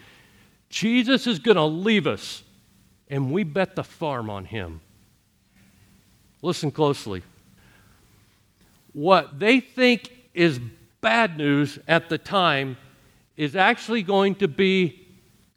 Jesus 0.70 1.26
is 1.26 1.40
going 1.40 1.58
to 1.58 1.64
leave 1.64 2.06
us, 2.06 2.44
and 3.10 3.32
we 3.32 3.44
bet 3.44 3.76
the 3.76 3.84
farm 3.84 4.30
on 4.30 4.46
him. 4.46 4.80
Listen 6.44 6.70
closely. 6.70 7.24
What 8.94 9.40
they 9.40 9.60
think 9.60 10.12
is 10.36 10.60
bad 11.02 11.36
news 11.36 11.80
at 11.88 12.10
the 12.10 12.20
time 12.20 12.78
is 13.36 13.56
actually 13.56 14.04
going 14.04 14.36
to 14.36 14.48
be 14.48 15.08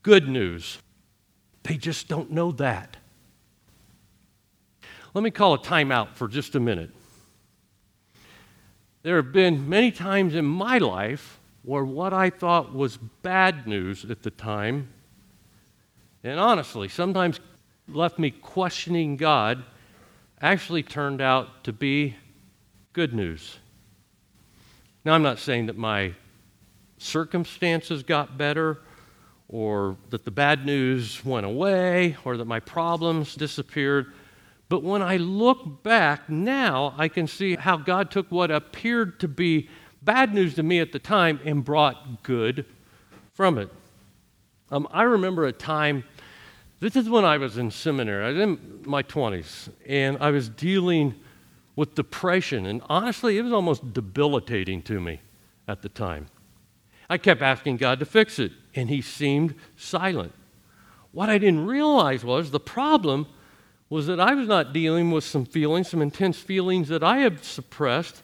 good 0.03 0.27
news. 0.27 0.79
They 1.63 1.77
just 1.77 2.09
don't 2.09 2.31
know 2.31 2.53
that. 2.53 2.97
Let 5.13 5.25
me 5.25 5.31
call 5.31 5.55
a 5.55 5.59
timeout 5.59 6.15
for 6.15 6.29
just 6.29 6.55
a 6.55 6.61
minute. 6.61 6.91
There 9.03 9.17
have 9.17 9.33
been 9.33 9.69
many 9.69 9.91
times 9.91 10.35
in 10.35 10.45
my 10.45 10.79
life 10.79 11.41
where 11.63 11.85
what 11.85 12.13
I 12.13 12.31
thought 12.31 12.75
was 12.75 12.97
bad 12.97 13.67
news 13.67 14.05
at 14.05 14.23
the 14.23 14.31
time, 14.31 14.89
and 16.23 16.39
honestly, 16.39 16.89
sometimes 16.89 17.41
left 17.89 18.19
me 18.19 18.31
questioning 18.31 19.17
God, 19.17 19.65
actually 20.41 20.83
turned 20.83 21.21
out 21.21 21.65
to 21.65 21.73
be 21.73 22.17
good 22.93 23.13
news. 23.13 23.59
Now, 25.05 25.15
I'm 25.15 25.23
not 25.23 25.39
saying 25.39 25.67
that 25.67 25.77
my 25.77 26.15
circumstances 26.99 28.03
got 28.03 28.37
better 28.37 28.81
or 29.51 29.97
that 30.11 30.25
the 30.25 30.31
bad 30.31 30.65
news 30.65 31.25
went 31.25 31.45
away, 31.45 32.17
or 32.25 32.37
that 32.37 32.45
my 32.45 32.61
problems 32.61 33.35
disappeared. 33.35 34.13
But 34.69 34.85
when 34.85 35.03
I 35.03 35.17
look 35.17 35.83
back 35.83 36.31
now, 36.31 36.95
I 36.97 37.09
can 37.09 37.27
see 37.27 37.57
how 37.57 37.77
God 37.77 38.13
took 38.13 38.31
what 38.31 38.53
appeared 38.53 39.19
to 39.21 39.27
be 39.27 39.69
bad 40.03 40.33
news 40.33 40.55
to 40.55 40.63
me 40.63 40.79
at 40.79 40.93
the 40.93 41.01
time 41.01 41.41
and 41.45 41.65
brought 41.65 42.23
good 42.23 42.65
from 43.35 43.59
it. 43.59 43.69
Um, 44.71 44.87
I 44.93 45.03
remember 45.03 45.47
a 45.47 45.53
time, 45.53 46.05
this 46.79 46.95
is 46.95 47.09
when 47.09 47.25
I 47.25 47.37
was 47.37 47.59
in 47.59 47.73
seminary, 47.73 48.25
I 48.25 48.29
was 48.29 48.39
in 48.39 48.83
my 48.87 49.03
20s, 49.03 49.69
and 49.85 50.17
I 50.21 50.31
was 50.31 50.49
dealing 50.49 51.17
with 51.75 51.97
depression, 51.97 52.67
and 52.67 52.83
honestly, 52.89 53.37
it 53.37 53.43
was 53.43 53.53
almost 53.53 53.93
debilitating 53.93 54.83
to 54.83 55.01
me 55.01 55.21
at 55.67 55.83
the 55.83 55.89
time. 55.89 56.27
I 57.11 57.19
kept 57.19 57.43
asking 57.43 57.79
God 57.79 57.99
to 57.99 58.07
fix 58.07 58.39
it, 58.39 58.53
and 58.75 58.89
He 58.89 59.03
seemed 59.03 59.57
silent. 59.77 60.33
What 61.11 61.29
I 61.29 61.39
didn't 61.39 61.67
realize 61.67 62.25
was 62.25 62.53
the 62.53 62.61
problem 62.61 63.27
was 63.89 64.07
that 64.07 64.21
I 64.21 64.35
was 64.35 64.47
not 64.47 64.73
dealing 64.73 65.11
with 65.11 65.25
some 65.25 65.45
feelings, 65.45 65.89
some 65.89 66.01
intense 66.01 66.39
feelings 66.39 66.87
that 66.89 67.03
I 67.03 67.19
had 67.19 67.45
suppressed 67.45 68.23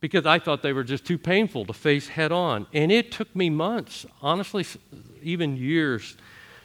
because 0.00 0.26
I 0.26 0.40
thought 0.40 0.62
they 0.62 0.72
were 0.72 0.82
just 0.82 1.06
too 1.06 1.16
painful 1.18 1.64
to 1.66 1.72
face 1.72 2.08
head 2.08 2.32
on. 2.32 2.66
And 2.72 2.90
it 2.90 3.12
took 3.12 3.34
me 3.34 3.48
months, 3.48 4.04
honestly, 4.20 4.66
even 5.22 5.56
years, 5.56 6.16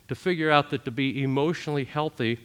to 0.08 0.16
figure 0.16 0.50
out 0.50 0.72
that 0.72 0.84
to 0.86 0.92
be 0.92 1.22
emotionally 1.22 1.86
healthy, 1.86 2.40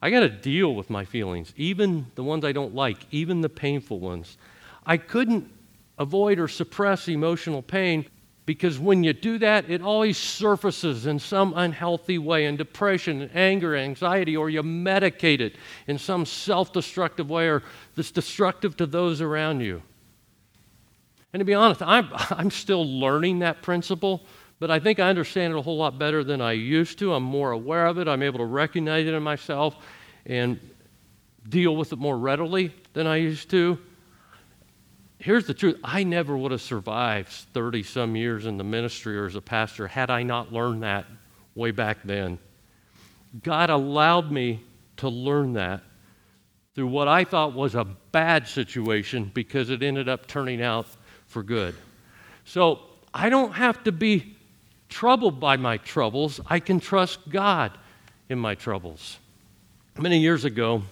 I 0.00 0.10
got 0.10 0.20
to 0.20 0.28
deal 0.28 0.76
with 0.76 0.88
my 0.88 1.04
feelings, 1.04 1.52
even 1.56 2.06
the 2.14 2.22
ones 2.22 2.44
I 2.44 2.52
don't 2.52 2.74
like, 2.74 2.98
even 3.10 3.40
the 3.40 3.48
painful 3.48 3.98
ones. 3.98 4.38
I 4.86 4.96
couldn't 4.96 5.50
avoid 5.98 6.38
or 6.38 6.46
suppress 6.46 7.08
emotional 7.08 7.60
pain 7.60 8.06
because 8.46 8.78
when 8.78 9.02
you 9.02 9.14
do 9.14 9.38
that, 9.38 9.70
it 9.70 9.80
always 9.80 10.18
surfaces 10.18 11.06
in 11.06 11.18
some 11.18 11.54
unhealthy 11.56 12.18
way 12.18 12.44
in 12.44 12.56
depression, 12.56 13.30
anger, 13.34 13.74
anxiety, 13.74 14.36
or 14.36 14.50
you 14.50 14.62
medicate 14.62 15.40
it 15.40 15.56
in 15.86 15.98
some 15.98 16.26
self 16.26 16.72
destructive 16.72 17.30
way 17.30 17.48
or 17.48 17.62
that's 17.94 18.10
destructive 18.10 18.76
to 18.76 18.86
those 18.86 19.22
around 19.22 19.60
you. 19.60 19.82
And 21.32 21.40
to 21.40 21.44
be 21.44 21.54
honest, 21.54 21.82
I'm, 21.82 22.08
I'm 22.12 22.50
still 22.50 22.86
learning 23.00 23.38
that 23.38 23.62
principle, 23.62 24.22
but 24.60 24.70
I 24.70 24.78
think 24.78 25.00
I 25.00 25.08
understand 25.08 25.54
it 25.54 25.58
a 25.58 25.62
whole 25.62 25.78
lot 25.78 25.98
better 25.98 26.22
than 26.22 26.42
I 26.42 26.52
used 26.52 26.98
to. 26.98 27.14
I'm 27.14 27.22
more 27.22 27.52
aware 27.52 27.86
of 27.86 27.98
it, 27.98 28.08
I'm 28.08 28.22
able 28.22 28.40
to 28.40 28.46
recognize 28.46 29.06
it 29.06 29.14
in 29.14 29.22
myself 29.22 29.76
and 30.26 30.60
deal 31.48 31.76
with 31.76 31.92
it 31.94 31.98
more 31.98 32.18
readily 32.18 32.74
than 32.92 33.06
I 33.06 33.16
used 33.16 33.50
to 33.50 33.78
here's 35.24 35.46
the 35.46 35.54
truth 35.54 35.80
I 35.82 36.04
never 36.04 36.36
would 36.36 36.52
have 36.52 36.60
survived 36.60 37.30
30 37.30 37.82
some 37.82 38.14
years 38.14 38.44
in 38.44 38.58
the 38.58 38.64
ministry 38.64 39.18
or 39.18 39.24
as 39.24 39.34
a 39.34 39.40
pastor 39.40 39.88
had 39.88 40.10
I 40.10 40.22
not 40.22 40.52
learned 40.52 40.82
that 40.82 41.06
way 41.54 41.70
back 41.70 41.98
then. 42.04 42.38
God 43.42 43.70
allowed 43.70 44.30
me 44.30 44.62
to 44.98 45.08
learn 45.08 45.54
that 45.54 45.82
through 46.74 46.88
what 46.88 47.08
I 47.08 47.24
thought 47.24 47.54
was 47.54 47.74
a 47.74 47.86
bad 48.12 48.46
situation 48.46 49.30
because 49.32 49.70
it 49.70 49.82
ended 49.82 50.10
up 50.10 50.26
turning 50.26 50.60
out 50.60 50.86
for 51.26 51.42
good. 51.42 51.74
So 52.44 52.80
I 53.14 53.30
don't 53.30 53.52
have 53.52 53.82
to 53.84 53.92
be 53.92 54.36
troubled 54.90 55.40
by 55.40 55.56
my 55.56 55.78
troubles. 55.78 56.38
I 56.46 56.60
can 56.60 56.80
trust 56.80 57.30
God 57.30 57.72
in 58.28 58.38
my 58.38 58.54
troubles. 58.54 59.18
Many 59.98 60.18
years 60.18 60.44
ago, 60.44 60.82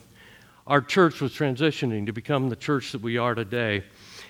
our 0.67 0.81
church 0.81 1.21
was 1.21 1.33
transitioning 1.33 2.07
to 2.07 2.13
become 2.13 2.49
the 2.49 2.57
church 2.57 2.93
that 2.93 3.03
we 3.03 3.19
are 3.19 3.35
today. 3.35 3.85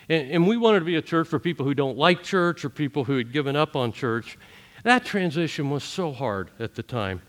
And, 0.09 0.31
and 0.31 0.49
we 0.49 0.57
wanted 0.57 0.81
to 0.81 0.85
be 0.85 0.97
a 0.97 1.03
church 1.03 1.29
for 1.29 1.39
people 1.39 1.65
who 1.67 1.75
don't 1.75 1.97
like 1.97 2.23
church 2.23 2.65
or 2.65 2.71
people 2.71 3.05
who 3.05 3.17
had 3.17 3.33
given 3.33 3.57
up 3.57 3.77
on 3.77 3.93
church. 3.93 4.39
That 4.85 5.05
transition 5.05 5.71
was 5.71 5.85
so 5.85 6.13
hard 6.13 6.51
at 6.59 6.75
the 6.75 6.83
time. 6.83 7.23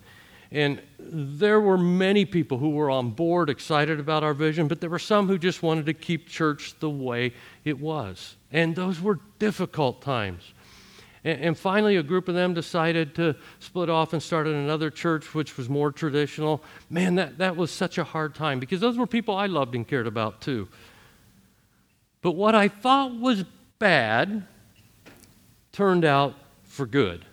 And 0.51 0.81
there 0.99 1.59
were 1.59 1.79
many 1.79 2.25
people 2.25 2.59
who 2.59 2.69
were 2.69 2.91
on 2.91 3.09
board, 3.09 3.49
excited 3.49 3.99
about 3.99 4.23
our 4.23 4.35
vision, 4.35 4.67
but 4.67 4.81
there 4.81 4.89
were 4.89 4.99
some 4.99 5.27
who 5.27 5.39
just 5.39 5.63
wanted 5.63 5.87
to 5.87 5.93
keep 5.95 6.27
church 6.27 6.75
the 6.79 6.89
way 6.89 7.33
it 7.65 7.79
was. 7.79 8.35
And 8.51 8.75
those 8.75 9.01
were 9.01 9.19
difficult 9.39 10.03
times. 10.03 10.53
And, 11.23 11.41
and 11.41 11.57
finally, 11.57 11.95
a 11.95 12.03
group 12.03 12.27
of 12.27 12.35
them 12.35 12.53
decided 12.53 13.15
to 13.15 13.35
split 13.59 13.89
off 13.89 14.13
and 14.13 14.21
started 14.21 14.53
another 14.53 14.91
church, 14.91 15.33
which 15.33 15.57
was 15.57 15.69
more 15.69 15.91
traditional. 15.91 16.63
Man, 16.87 17.15
that, 17.15 17.39
that 17.39 17.55
was 17.55 17.71
such 17.71 17.97
a 17.97 18.03
hard 18.03 18.35
time 18.35 18.59
because 18.59 18.79
those 18.79 18.97
were 18.97 19.07
people 19.07 19.35
I 19.35 19.47
loved 19.47 19.73
and 19.73 19.87
cared 19.87 20.05
about 20.05 20.39
too. 20.39 20.67
But 22.23 22.31
what 22.31 22.55
I 22.55 22.69
thought 22.69 23.19
was 23.19 23.43
bad 23.77 24.47
turned 25.73 26.05
out 26.05 26.35
for 26.63 26.87
good. 26.87 27.25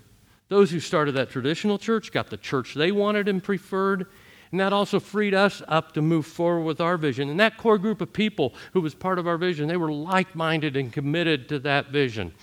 Those 0.48 0.72
who 0.72 0.80
started 0.80 1.12
that 1.12 1.30
traditional 1.30 1.78
church 1.78 2.10
got 2.10 2.28
the 2.28 2.36
church 2.36 2.74
they 2.74 2.90
wanted 2.90 3.28
and 3.28 3.42
preferred, 3.42 4.06
And 4.50 4.58
that 4.58 4.72
also 4.72 4.98
freed 4.98 5.32
us 5.32 5.62
up 5.68 5.92
to 5.92 6.02
move 6.02 6.26
forward 6.26 6.64
with 6.64 6.80
our 6.80 6.96
vision. 6.96 7.30
And 7.30 7.38
that 7.38 7.56
core 7.56 7.78
group 7.78 8.00
of 8.00 8.12
people 8.12 8.52
who 8.72 8.80
was 8.80 8.96
part 8.96 9.20
of 9.20 9.28
our 9.28 9.38
vision, 9.38 9.68
they 9.68 9.76
were 9.76 9.92
like 9.92 10.34
minded 10.34 10.76
and 10.76 10.92
committed 10.92 11.48
to 11.50 11.60
that 11.60 11.90
vision. 11.90 12.34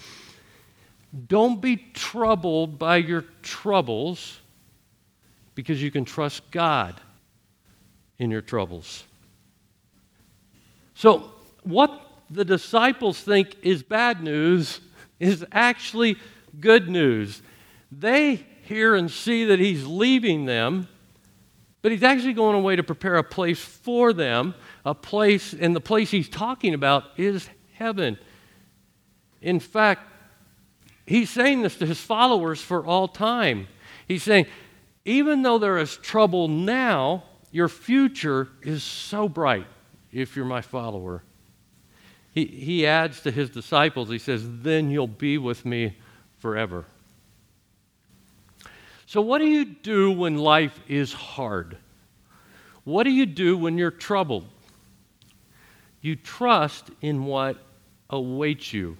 Don't 1.27 1.61
be 1.61 1.75
troubled 1.93 2.79
by 2.79 2.97
your 2.97 3.25
troubles 3.41 4.39
because 5.53 5.83
you 5.83 5.91
can 5.91 6.05
trust 6.05 6.49
God 6.49 7.01
in 8.19 8.31
your 8.31 8.41
troubles. 8.41 9.03
So, 10.95 11.31
what 11.63 12.06
the 12.29 12.45
disciples 12.45 13.19
think 13.19 13.55
is 13.61 13.83
bad 13.83 14.21
news 14.21 14.81
is 15.19 15.45
actually 15.51 16.17
good 16.59 16.89
news. 16.89 17.41
They 17.91 18.45
hear 18.63 18.95
and 18.95 19.09
see 19.09 19.45
that 19.45 19.59
he's 19.59 19.85
leaving 19.85 20.45
them, 20.45 20.87
but 21.81 21.91
he's 21.91 22.03
actually 22.03 22.33
going 22.33 22.55
away 22.55 22.75
to 22.75 22.83
prepare 22.83 23.15
a 23.15 23.23
place 23.23 23.59
for 23.59 24.13
them, 24.13 24.53
a 24.85 24.93
place, 24.93 25.53
and 25.53 25.75
the 25.75 25.81
place 25.81 26.11
he's 26.11 26.29
talking 26.29 26.73
about 26.73 27.03
is 27.17 27.49
heaven. 27.73 28.17
In 29.41 29.59
fact, 29.59 30.01
he's 31.05 31.29
saying 31.29 31.61
this 31.61 31.77
to 31.77 31.85
his 31.85 32.01
followers 32.01 32.61
for 32.61 32.85
all 32.85 33.07
time. 33.07 33.67
He's 34.07 34.23
saying, 34.23 34.47
even 35.05 35.41
though 35.41 35.57
there 35.57 35.77
is 35.77 35.95
trouble 35.97 36.49
now, 36.49 37.23
your 37.51 37.69
future 37.69 38.49
is 38.61 38.83
so 38.83 39.29
bright 39.29 39.67
if 40.11 40.35
you're 40.35 40.45
my 40.45 40.61
follower. 40.61 41.23
He, 42.37 42.45
he 42.45 42.85
adds 42.85 43.21
to 43.21 43.31
his 43.31 43.49
disciples, 43.49 44.09
he 44.09 44.19
says, 44.19 44.43
Then 44.61 44.91
you'll 44.91 45.07
be 45.07 45.39
with 45.39 45.65
me 45.65 45.97
forever. 46.37 46.85
So, 49.07 49.21
what 49.21 49.39
do 49.39 49.47
you 49.47 49.65
do 49.65 50.11
when 50.11 50.37
life 50.37 50.79
is 50.87 51.11
hard? 51.11 51.77
What 52.83 53.05
do 53.05 53.09
you 53.09 53.25
do 53.25 53.57
when 53.57 53.79
you're 53.79 53.89
troubled? 53.89 54.45
You 56.01 56.15
trust 56.15 56.91
in 57.01 57.25
what 57.25 57.57
awaits 58.11 58.71
you. 58.71 58.97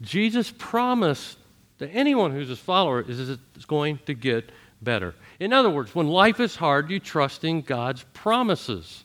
Jesus 0.00 0.54
promised 0.56 1.38
to 1.80 1.88
anyone 1.88 2.30
who's 2.30 2.48
his 2.48 2.60
follower 2.60 3.00
is 3.00 3.28
it's 3.28 3.64
going 3.64 3.98
to 4.06 4.14
get 4.14 4.52
better. 4.80 5.16
In 5.40 5.52
other 5.52 5.68
words, 5.68 5.96
when 5.96 6.06
life 6.06 6.38
is 6.38 6.54
hard, 6.54 6.90
you 6.90 7.00
trust 7.00 7.42
in 7.42 7.62
God's 7.62 8.04
promises. 8.12 9.02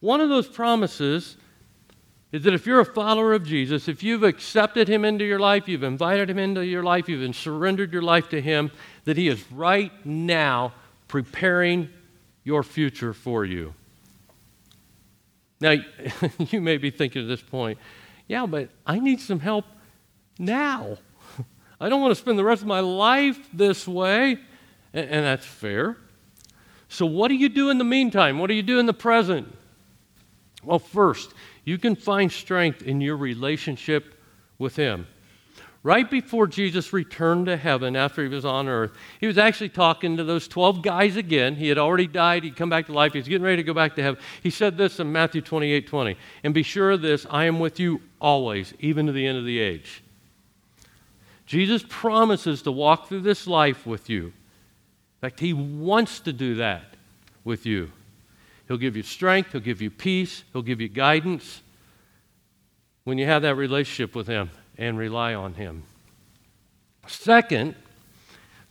One 0.00 0.20
of 0.20 0.28
those 0.28 0.46
promises 0.46 1.38
is 2.32 2.42
that 2.44 2.54
if 2.54 2.66
you're 2.66 2.80
a 2.80 2.84
follower 2.84 3.34
of 3.34 3.44
Jesus, 3.44 3.88
if 3.88 4.02
you've 4.02 4.22
accepted 4.22 4.88
him 4.88 5.04
into 5.04 5.24
your 5.24 5.38
life, 5.38 5.68
you've 5.68 5.82
invited 5.82 6.30
him 6.30 6.38
into 6.38 6.64
your 6.64 6.82
life, 6.82 7.08
you've 7.08 7.36
surrendered 7.36 7.92
your 7.92 8.02
life 8.02 8.30
to 8.30 8.40
him, 8.40 8.72
that 9.04 9.18
he 9.18 9.28
is 9.28 9.44
right 9.52 9.92
now 10.04 10.72
preparing 11.08 11.90
your 12.42 12.62
future 12.62 13.12
for 13.12 13.44
you. 13.44 13.74
Now, 15.60 15.76
you 16.38 16.60
may 16.62 16.78
be 16.78 16.90
thinking 16.90 17.22
at 17.22 17.28
this 17.28 17.42
point, 17.42 17.78
yeah, 18.26 18.46
but 18.46 18.70
I 18.86 18.98
need 18.98 19.20
some 19.20 19.38
help 19.38 19.66
now. 20.38 20.96
I 21.80 21.90
don't 21.90 22.00
want 22.00 22.12
to 22.12 22.20
spend 22.20 22.38
the 22.38 22.44
rest 22.44 22.62
of 22.62 22.68
my 22.68 22.80
life 22.80 23.38
this 23.52 23.86
way. 23.86 24.38
And, 24.94 25.24
that's 25.24 25.46
fair. 25.46 25.96
So, 26.88 27.06
what 27.06 27.28
do 27.28 27.34
you 27.34 27.48
do 27.48 27.70
in 27.70 27.78
the 27.78 27.84
meantime? 27.84 28.38
What 28.38 28.48
do 28.48 28.54
you 28.54 28.62
do 28.62 28.78
in 28.78 28.84
the 28.84 28.92
present? 28.92 29.54
Well, 30.62 30.78
first, 30.78 31.32
you 31.64 31.78
can 31.78 31.96
find 31.96 32.30
strength 32.30 32.82
in 32.82 33.00
your 33.00 33.16
relationship 33.16 34.14
with 34.58 34.76
Him. 34.76 35.06
Right 35.84 36.08
before 36.08 36.46
Jesus 36.46 36.92
returned 36.92 37.46
to 37.46 37.56
heaven 37.56 37.96
after 37.96 38.22
he 38.22 38.28
was 38.28 38.44
on 38.44 38.68
earth, 38.68 38.92
he 39.18 39.26
was 39.26 39.36
actually 39.36 39.70
talking 39.70 40.16
to 40.16 40.22
those 40.22 40.46
12 40.46 40.80
guys 40.80 41.16
again. 41.16 41.56
He 41.56 41.68
had 41.68 41.78
already 41.78 42.06
died, 42.06 42.44
he'd 42.44 42.54
come 42.54 42.70
back 42.70 42.86
to 42.86 42.92
life, 42.92 43.14
he 43.14 43.18
was 43.18 43.26
getting 43.26 43.44
ready 43.44 43.56
to 43.56 43.64
go 43.64 43.74
back 43.74 43.96
to 43.96 44.02
heaven. 44.02 44.20
He 44.44 44.50
said 44.50 44.78
this 44.78 45.00
in 45.00 45.10
Matthew 45.10 45.40
28 45.40 45.88
20. 45.88 46.16
And 46.44 46.54
be 46.54 46.62
sure 46.62 46.92
of 46.92 47.02
this, 47.02 47.26
I 47.28 47.46
am 47.46 47.58
with 47.58 47.80
you 47.80 48.00
always, 48.20 48.74
even 48.78 49.06
to 49.06 49.12
the 49.12 49.26
end 49.26 49.38
of 49.38 49.44
the 49.44 49.58
age. 49.58 50.04
Jesus 51.46 51.84
promises 51.88 52.62
to 52.62 52.70
walk 52.70 53.08
through 53.08 53.22
this 53.22 53.48
life 53.48 53.84
with 53.84 54.08
you. 54.08 54.26
In 54.26 54.32
fact, 55.20 55.40
he 55.40 55.52
wants 55.52 56.20
to 56.20 56.32
do 56.32 56.54
that 56.56 56.94
with 57.42 57.66
you. 57.66 57.90
He'll 58.72 58.78
give 58.78 58.96
you 58.96 59.02
strength, 59.02 59.52
He'll 59.52 59.60
give 59.60 59.82
you 59.82 59.90
peace, 59.90 60.44
He'll 60.54 60.62
give 60.62 60.80
you 60.80 60.88
guidance 60.88 61.60
when 63.04 63.18
you 63.18 63.26
have 63.26 63.42
that 63.42 63.54
relationship 63.54 64.14
with 64.14 64.26
Him 64.26 64.48
and 64.78 64.96
rely 64.96 65.34
on 65.34 65.52
Him. 65.52 65.82
Second, 67.06 67.74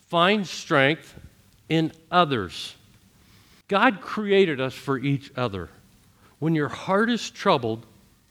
find 0.08 0.48
strength 0.48 1.14
in 1.70 1.92
others. 2.10 2.74
God 3.68 4.02
created 4.02 4.60
us 4.60 4.74
for 4.74 4.98
each 4.98 5.32
other. 5.36 5.70
When 6.40 6.56
your 6.56 6.70
heart 6.70 7.12
is 7.12 7.30
troubled, 7.30 7.86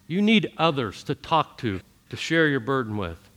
you 0.09 0.20
need 0.22 0.52
others 0.59 1.04
to 1.04 1.14
talk 1.14 1.56
to, 1.59 1.80
to 2.09 2.16
share 2.16 2.48
your 2.48 2.59
burden 2.59 2.96
with. 2.96 3.30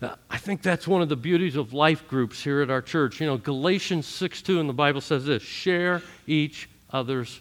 Uh, 0.00 0.14
I 0.30 0.38
think 0.38 0.62
that's 0.62 0.86
one 0.86 1.02
of 1.02 1.08
the 1.08 1.16
beauties 1.16 1.56
of 1.56 1.72
life 1.72 2.06
groups 2.06 2.44
here 2.44 2.62
at 2.62 2.70
our 2.70 2.80
church. 2.80 3.20
You 3.20 3.26
know, 3.26 3.38
Galatians 3.38 4.06
6 4.06 4.40
2 4.42 4.60
in 4.60 4.68
the 4.68 4.72
Bible 4.72 5.00
says 5.00 5.24
this 5.24 5.42
share 5.42 6.00
each 6.28 6.68
other's 6.92 7.40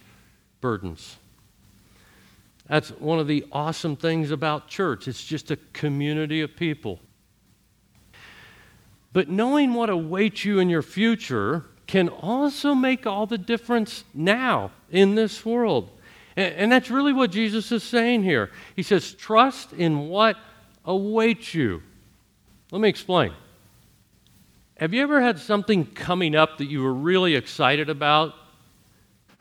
burdens. 0.62 1.18
That's 2.68 2.90
one 2.90 3.20
of 3.20 3.28
the 3.28 3.46
awesome 3.52 3.98
things 3.98 4.32
about 4.32 4.68
church. 4.68 5.08
It's 5.08 5.26
just 5.26 5.52
a 5.52 5.58
community 5.74 6.42
of 6.42 6.56
people. 6.56 7.00
But 9.12 9.30
knowing 9.30 9.74
what 9.74 9.90
awaits 9.90 10.46
you 10.46 10.60
in 10.60 10.70
your 10.70 10.82
future 10.82 11.66
can 11.86 12.08
also 12.08 12.74
make 12.74 13.06
all 13.06 13.26
the 13.26 13.38
difference 13.38 14.06
now 14.14 14.72
in 14.90 15.16
this 15.16 15.46
world. 15.46 15.90
And, 16.38 16.56
and, 16.56 16.72
that's 16.72 16.90
really 16.90 17.12
what 17.12 17.32
Jesus 17.32 17.74
is 17.74 17.84
saying 17.84 18.24
here. 18.24 18.52
He 18.78 18.84
says, 18.84 19.14
trust 19.14 19.74
in 19.74 20.08
what 20.08 20.38
awaits 20.86 21.54
you. 21.54 21.84
Let 22.72 22.80
me 22.80 22.88
explain. 22.88 23.34
Have 24.78 24.94
you 24.94 25.02
ever 25.04 25.22
had 25.22 25.40
something 25.40 25.86
coming 25.86 26.34
up 26.34 26.58
that 26.60 26.70
you 26.70 26.82
were 26.82 26.94
really 26.94 27.36
excited 27.36 27.90
about 27.90 28.34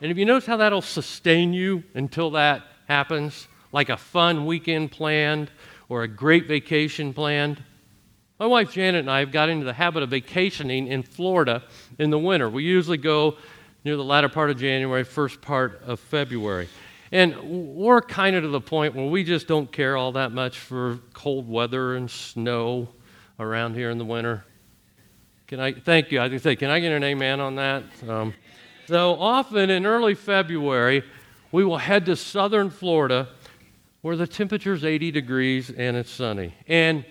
and 0.00 0.10
if 0.10 0.16
you 0.16 0.24
notice 0.24 0.46
how 0.46 0.56
that'll 0.56 0.82
sustain 0.82 1.52
you 1.52 1.82
until 1.94 2.30
that 2.32 2.62
happens? 2.88 3.48
Like 3.72 3.88
a 3.88 3.96
fun 3.96 4.46
weekend 4.46 4.90
planned 4.90 5.50
or 5.88 6.02
a 6.02 6.08
great 6.08 6.46
vacation 6.46 7.12
planned? 7.12 7.62
My 8.38 8.46
wife 8.46 8.72
Janet 8.72 9.00
and 9.00 9.10
I 9.10 9.18
have 9.20 9.32
got 9.32 9.50
into 9.50 9.66
the 9.66 9.74
habit 9.74 10.02
of 10.02 10.10
vacationing 10.10 10.86
in 10.86 11.02
Florida 11.02 11.62
in 11.98 12.08
the 12.08 12.18
winter. 12.18 12.48
We 12.48 12.64
usually 12.64 12.96
go 12.96 13.36
near 13.84 13.96
the 13.96 14.04
latter 14.04 14.28
part 14.28 14.50
of 14.50 14.58
January, 14.58 15.04
first 15.04 15.40
part 15.42 15.82
of 15.84 16.00
February. 16.00 16.68
And 17.12 17.76
we're 17.76 18.00
kind 18.00 18.36
of 18.36 18.44
to 18.44 18.48
the 18.48 18.60
point 18.60 18.94
where 18.94 19.06
we 19.06 19.24
just 19.24 19.46
don't 19.46 19.70
care 19.70 19.96
all 19.96 20.12
that 20.12 20.32
much 20.32 20.58
for 20.58 21.00
cold 21.12 21.48
weather 21.48 21.96
and 21.96 22.10
snow 22.10 22.88
around 23.38 23.74
here 23.74 23.90
in 23.90 23.98
the 23.98 24.04
winter. 24.04 24.44
Can 25.48 25.58
I 25.58 25.72
thank 25.72 26.12
you? 26.12 26.20
I 26.20 26.28
can 26.28 26.38
say, 26.38 26.54
can 26.54 26.70
I 26.70 26.78
get 26.78 26.92
an 26.92 27.02
amen 27.02 27.40
on 27.40 27.56
that? 27.56 27.82
Um, 28.08 28.32
so 28.90 29.14
often 29.20 29.70
in 29.70 29.87
early 29.87 30.16
February, 30.16 31.05
we 31.53 31.64
will 31.64 31.79
head 31.79 32.07
to 32.07 32.16
southern 32.16 32.70
Florida 32.70 33.29
where 34.00 34.16
the 34.16 34.26
temperature 34.26 34.72
is 34.72 34.85
80 34.85 35.12
degrees 35.12 35.70
and 35.70 35.96
it's 35.96 36.11
sunny. 36.11 36.53
And 36.66 37.05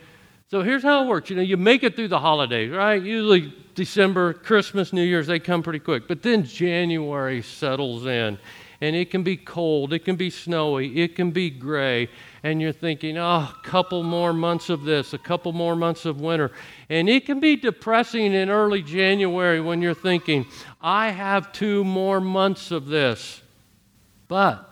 so 0.52 0.62
here's 0.62 0.84
how 0.84 1.06
it 1.06 1.08
works. 1.08 1.30
You 1.30 1.38
know, 1.38 1.42
you 1.42 1.56
make 1.56 1.84
it 1.84 1.96
through 1.96 2.10
the 2.10 2.20
holidays, 2.20 2.70
right? 2.70 3.02
Usually 3.02 3.54
December, 3.76 4.34
Christmas, 4.34 4.92
New 4.92 5.04
Year's, 5.04 5.28
they 5.28 5.40
come 5.40 5.64
pretty 5.64 5.80
quick. 5.80 6.06
But 6.06 6.22
then 6.22 6.44
January 6.44 7.42
settles 7.42 8.06
in 8.06 8.38
and 8.82 8.96
it 8.96 9.10
can 9.10 9.24
be 9.24 9.38
cold, 9.38 9.94
it 9.94 10.00
can 10.00 10.18
be 10.18 10.30
snowy, 10.30 11.02
it 11.02 11.16
can 11.16 11.32
be 11.32 11.50
gray, 11.50 12.10
and 12.44 12.62
you're 12.62 12.72
thinking, 12.72 13.18
oh, 13.18 13.22
a 13.54 13.56
couple 13.64 14.04
more 14.04 14.34
months 14.34 14.70
of 14.70 14.84
this, 14.84 15.14
a 15.14 15.18
couple 15.18 15.52
more 15.52 15.76
months 15.76 16.06
of 16.06 16.22
winter. 16.22 16.52
And 16.90 17.10
it 17.10 17.26
can 17.26 17.40
be 17.40 17.56
depressing 17.56 18.34
in 18.34 18.50
early 18.50 18.82
January 18.82 19.62
when 19.62 19.82
you're 19.82 19.94
thinking, 19.94 20.46
I 20.82 21.10
have 21.12 21.52
two 21.52 21.84
more 21.84 22.22
months 22.22 22.72
of 22.72 22.88
this. 22.88 23.42
But 24.28 24.70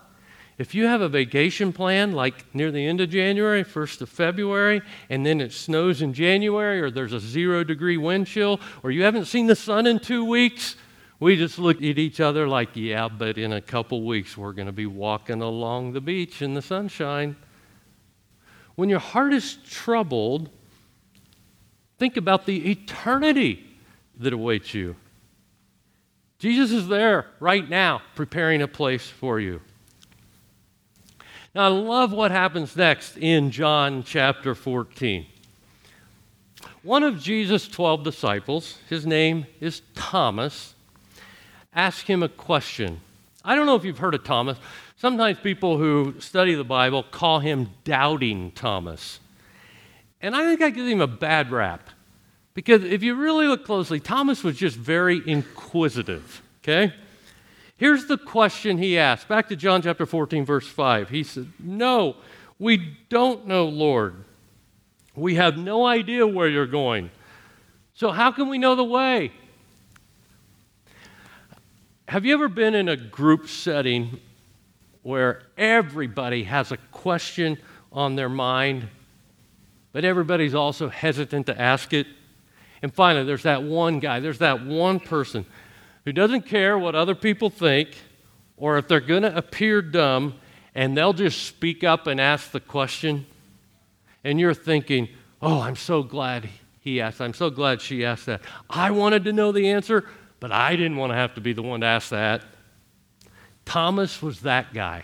if 0.57 0.73
you 0.73 0.85
have 0.85 1.01
a 1.01 1.09
vacation 1.09 1.71
plan 1.71 2.13
like 2.13 2.55
near 2.55 2.71
the 2.71 2.85
end 2.85 3.01
of 3.01 3.09
January, 3.09 3.63
1st 3.63 4.01
of 4.01 4.09
February, 4.09 4.81
and 5.09 5.25
then 5.25 5.41
it 5.41 5.51
snows 5.51 6.01
in 6.01 6.13
January, 6.13 6.81
or 6.81 6.89
there's 6.89 7.13
a 7.13 7.19
zero 7.19 7.63
degree 7.63 7.97
wind 7.97 8.27
chill, 8.27 8.59
or 8.81 8.91
you 8.91 9.03
haven't 9.03 9.25
seen 9.25 9.47
the 9.47 9.55
sun 9.55 9.85
in 9.85 9.99
two 9.99 10.25
weeks, 10.25 10.75
we 11.19 11.35
just 11.35 11.59
look 11.59 11.77
at 11.77 11.83
each 11.83 12.19
other 12.19 12.47
like, 12.47 12.69
yeah, 12.75 13.07
but 13.07 13.37
in 13.37 13.53
a 13.53 13.61
couple 13.61 14.03
weeks 14.03 14.37
we're 14.37 14.53
going 14.53 14.67
to 14.67 14.71
be 14.71 14.85
walking 14.85 15.41
along 15.41 15.93
the 15.93 16.01
beach 16.01 16.41
in 16.41 16.53
the 16.53 16.61
sunshine. 16.61 17.35
When 18.77 18.89
your 18.89 18.99
heart 18.99 19.33
is 19.33 19.57
troubled, 19.67 20.49
think 21.97 22.15
about 22.15 22.45
the 22.45 22.69
eternity 22.69 23.65
that 24.19 24.33
awaits 24.33 24.75
you. 24.75 24.95
Jesus 26.37 26.71
is 26.71 26.87
there 26.87 27.25
right 27.39 27.67
now, 27.67 28.03
preparing 28.13 28.61
a 28.61 28.67
place 28.67 29.07
for 29.07 29.39
you. 29.39 29.61
Now, 31.55 31.63
I 31.63 31.67
love 31.69 32.11
what 32.11 32.29
happens 32.29 32.75
next 32.75 33.17
in 33.17 33.49
John 33.49 34.03
chapter 34.03 34.53
14. 34.53 35.25
One 36.83 37.01
of 37.01 37.19
Jesus' 37.19 37.67
12 37.67 38.03
disciples, 38.03 38.77
his 38.87 39.07
name 39.07 39.47
is 39.59 39.81
Thomas, 39.95 40.75
ask 41.73 42.05
him 42.05 42.21
a 42.21 42.29
question. 42.29 43.01
I 43.43 43.55
don't 43.55 43.65
know 43.65 43.75
if 43.75 43.83
you've 43.83 43.97
heard 43.97 44.13
of 44.13 44.23
Thomas. 44.23 44.59
Sometimes 44.97 45.37
people 45.37 45.77
who 45.77 46.15
study 46.19 46.55
the 46.55 46.63
Bible 46.63 47.03
call 47.03 47.39
him 47.39 47.69
Doubting 47.83 48.51
Thomas. 48.51 49.19
And 50.21 50.35
I 50.35 50.43
think 50.43 50.61
I 50.63 50.71
give 50.71 50.87
him 50.87 51.01
a 51.01 51.07
bad 51.07 51.51
rap. 51.51 51.91
Because 52.55 52.83
if 52.83 53.03
you 53.03 53.13
really 53.13 53.45
look 53.45 53.63
closely, 53.63 53.99
Thomas 53.99 54.43
was 54.43 54.57
just 54.57 54.75
very 54.75 55.21
inquisitive, 55.27 56.41
okay? 56.63 56.95
Here's 57.77 58.07
the 58.07 58.17
question 58.17 58.79
he 58.79 58.97
asked. 58.97 59.27
Back 59.27 59.49
to 59.49 59.55
John 59.55 59.83
chapter 59.83 60.07
14, 60.07 60.43
verse 60.43 60.67
5. 60.67 61.09
He 61.09 61.21
said, 61.21 61.47
No, 61.59 62.15
we 62.57 62.97
don't 63.09 63.45
know, 63.45 63.65
Lord. 63.67 64.15
We 65.15 65.35
have 65.35 65.59
no 65.59 65.85
idea 65.85 66.25
where 66.25 66.47
you're 66.47 66.65
going. 66.65 67.11
So, 67.93 68.09
how 68.09 68.31
can 68.31 68.49
we 68.49 68.57
know 68.57 68.73
the 68.73 68.83
way? 68.83 69.31
Have 72.07 72.25
you 72.25 72.33
ever 72.33 72.49
been 72.49 72.73
in 72.73 72.89
a 72.89 72.97
group 72.97 73.47
setting 73.47 74.19
where 75.07 75.41
everybody 75.57 76.43
has 76.43 76.73
a 76.73 76.77
question 76.91 77.57
on 77.93 78.17
their 78.17 78.27
mind, 78.27 78.85
but 79.93 80.03
everybody's 80.03 80.53
also 80.53 80.89
hesitant 80.89 81.45
to 81.45 81.57
ask 81.57 81.93
it? 81.93 82.05
And 82.81 82.93
finally, 82.93 83.23
there's 83.23 83.43
that 83.43 83.63
one 83.63 84.01
guy, 84.01 84.19
there's 84.19 84.39
that 84.39 84.65
one 84.65 84.99
person 84.99 85.45
who 86.03 86.11
doesn't 86.11 86.41
care 86.41 86.77
what 86.77 86.93
other 86.93 87.15
people 87.15 87.49
think 87.49 87.95
or 88.57 88.77
if 88.77 88.89
they're 88.89 88.99
going 88.99 89.21
to 89.21 89.33
appear 89.33 89.81
dumb 89.81 90.33
and 90.75 90.97
they'll 90.97 91.13
just 91.13 91.43
speak 91.43 91.85
up 91.85 92.07
and 92.07 92.19
ask 92.19 92.51
the 92.51 92.59
question. 92.59 93.25
And 94.25 94.41
you're 94.41 94.53
thinking, 94.53 95.07
oh, 95.41 95.61
I'm 95.61 95.77
so 95.77 96.03
glad 96.03 96.49
he 96.81 96.99
asked. 96.99 97.21
I'm 97.21 97.33
so 97.33 97.49
glad 97.49 97.79
she 97.79 98.03
asked 98.03 98.25
that. 98.25 98.41
I 98.69 98.91
wanted 98.91 99.23
to 99.23 99.31
know 99.31 99.53
the 99.53 99.69
answer, 99.69 100.03
but 100.41 100.51
I 100.51 100.75
didn't 100.75 100.97
want 100.97 101.11
to 101.13 101.15
have 101.15 101.33
to 101.35 101.41
be 101.41 101.53
the 101.53 101.63
one 101.63 101.79
to 101.79 101.87
ask 101.87 102.09
that. 102.09 102.43
Thomas 103.67 104.21
was 104.21 104.41
that 104.41 104.73
guy 104.73 105.03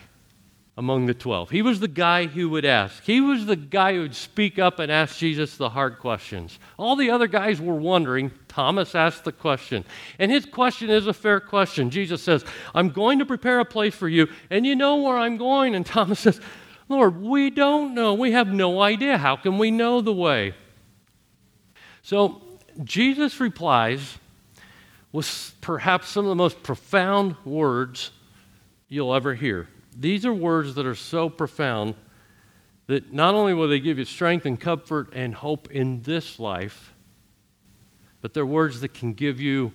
among 0.77 1.05
the 1.05 1.13
12. 1.13 1.49
He 1.49 1.61
was 1.61 1.81
the 1.81 1.87
guy 1.89 2.27
who 2.27 2.49
would 2.51 2.63
ask. 2.63 3.03
He 3.03 3.19
was 3.19 3.45
the 3.45 3.57
guy 3.57 3.93
who 3.93 4.03
would 4.03 4.15
speak 4.15 4.57
up 4.57 4.79
and 4.79 4.89
ask 4.89 5.17
Jesus 5.17 5.57
the 5.57 5.67
hard 5.67 5.99
questions. 5.99 6.57
All 6.77 6.95
the 6.95 7.11
other 7.11 7.27
guys 7.27 7.59
were 7.59 7.75
wondering. 7.75 8.31
Thomas 8.47 8.95
asked 8.95 9.25
the 9.25 9.33
question. 9.33 9.83
And 10.17 10.31
his 10.31 10.45
question 10.45 10.89
is 10.89 11.07
a 11.07 11.13
fair 11.13 11.41
question. 11.41 11.89
Jesus 11.89 12.23
says, 12.23 12.45
I'm 12.73 12.89
going 12.89 13.19
to 13.19 13.25
prepare 13.25 13.59
a 13.59 13.65
place 13.65 13.93
for 13.93 14.07
you, 14.07 14.29
and 14.49 14.65
you 14.65 14.77
know 14.77 14.95
where 14.95 15.17
I'm 15.17 15.35
going. 15.35 15.75
And 15.75 15.85
Thomas 15.85 16.21
says, 16.21 16.39
Lord, 16.87 17.21
we 17.21 17.49
don't 17.49 17.93
know. 17.93 18.13
We 18.13 18.31
have 18.31 18.47
no 18.47 18.81
idea. 18.81 19.17
How 19.17 19.35
can 19.35 19.57
we 19.57 19.71
know 19.71 19.99
the 19.99 20.13
way? 20.13 20.53
So 22.01 22.41
Jesus 22.81 23.41
replies 23.41 24.17
with 25.11 25.53
perhaps 25.59 26.07
some 26.07 26.23
of 26.23 26.29
the 26.29 26.35
most 26.35 26.63
profound 26.63 27.35
words 27.43 28.11
you'll 28.93 29.15
ever 29.15 29.33
hear. 29.33 29.67
These 29.97 30.23
are 30.23 30.33
words 30.33 30.75
that 30.75 30.85
are 30.85 30.93
so 30.93 31.27
profound 31.27 31.95
that 32.85 33.11
not 33.11 33.33
only 33.33 33.55
will 33.55 33.67
they 33.67 33.79
give 33.79 33.97
you 33.97 34.05
strength 34.05 34.45
and 34.45 34.59
comfort 34.59 35.09
and 35.13 35.33
hope 35.33 35.71
in 35.71 36.03
this 36.03 36.39
life, 36.39 36.93
but 38.21 38.35
they're 38.35 38.45
words 38.45 38.81
that 38.81 38.93
can 38.93 39.13
give 39.13 39.41
you 39.41 39.71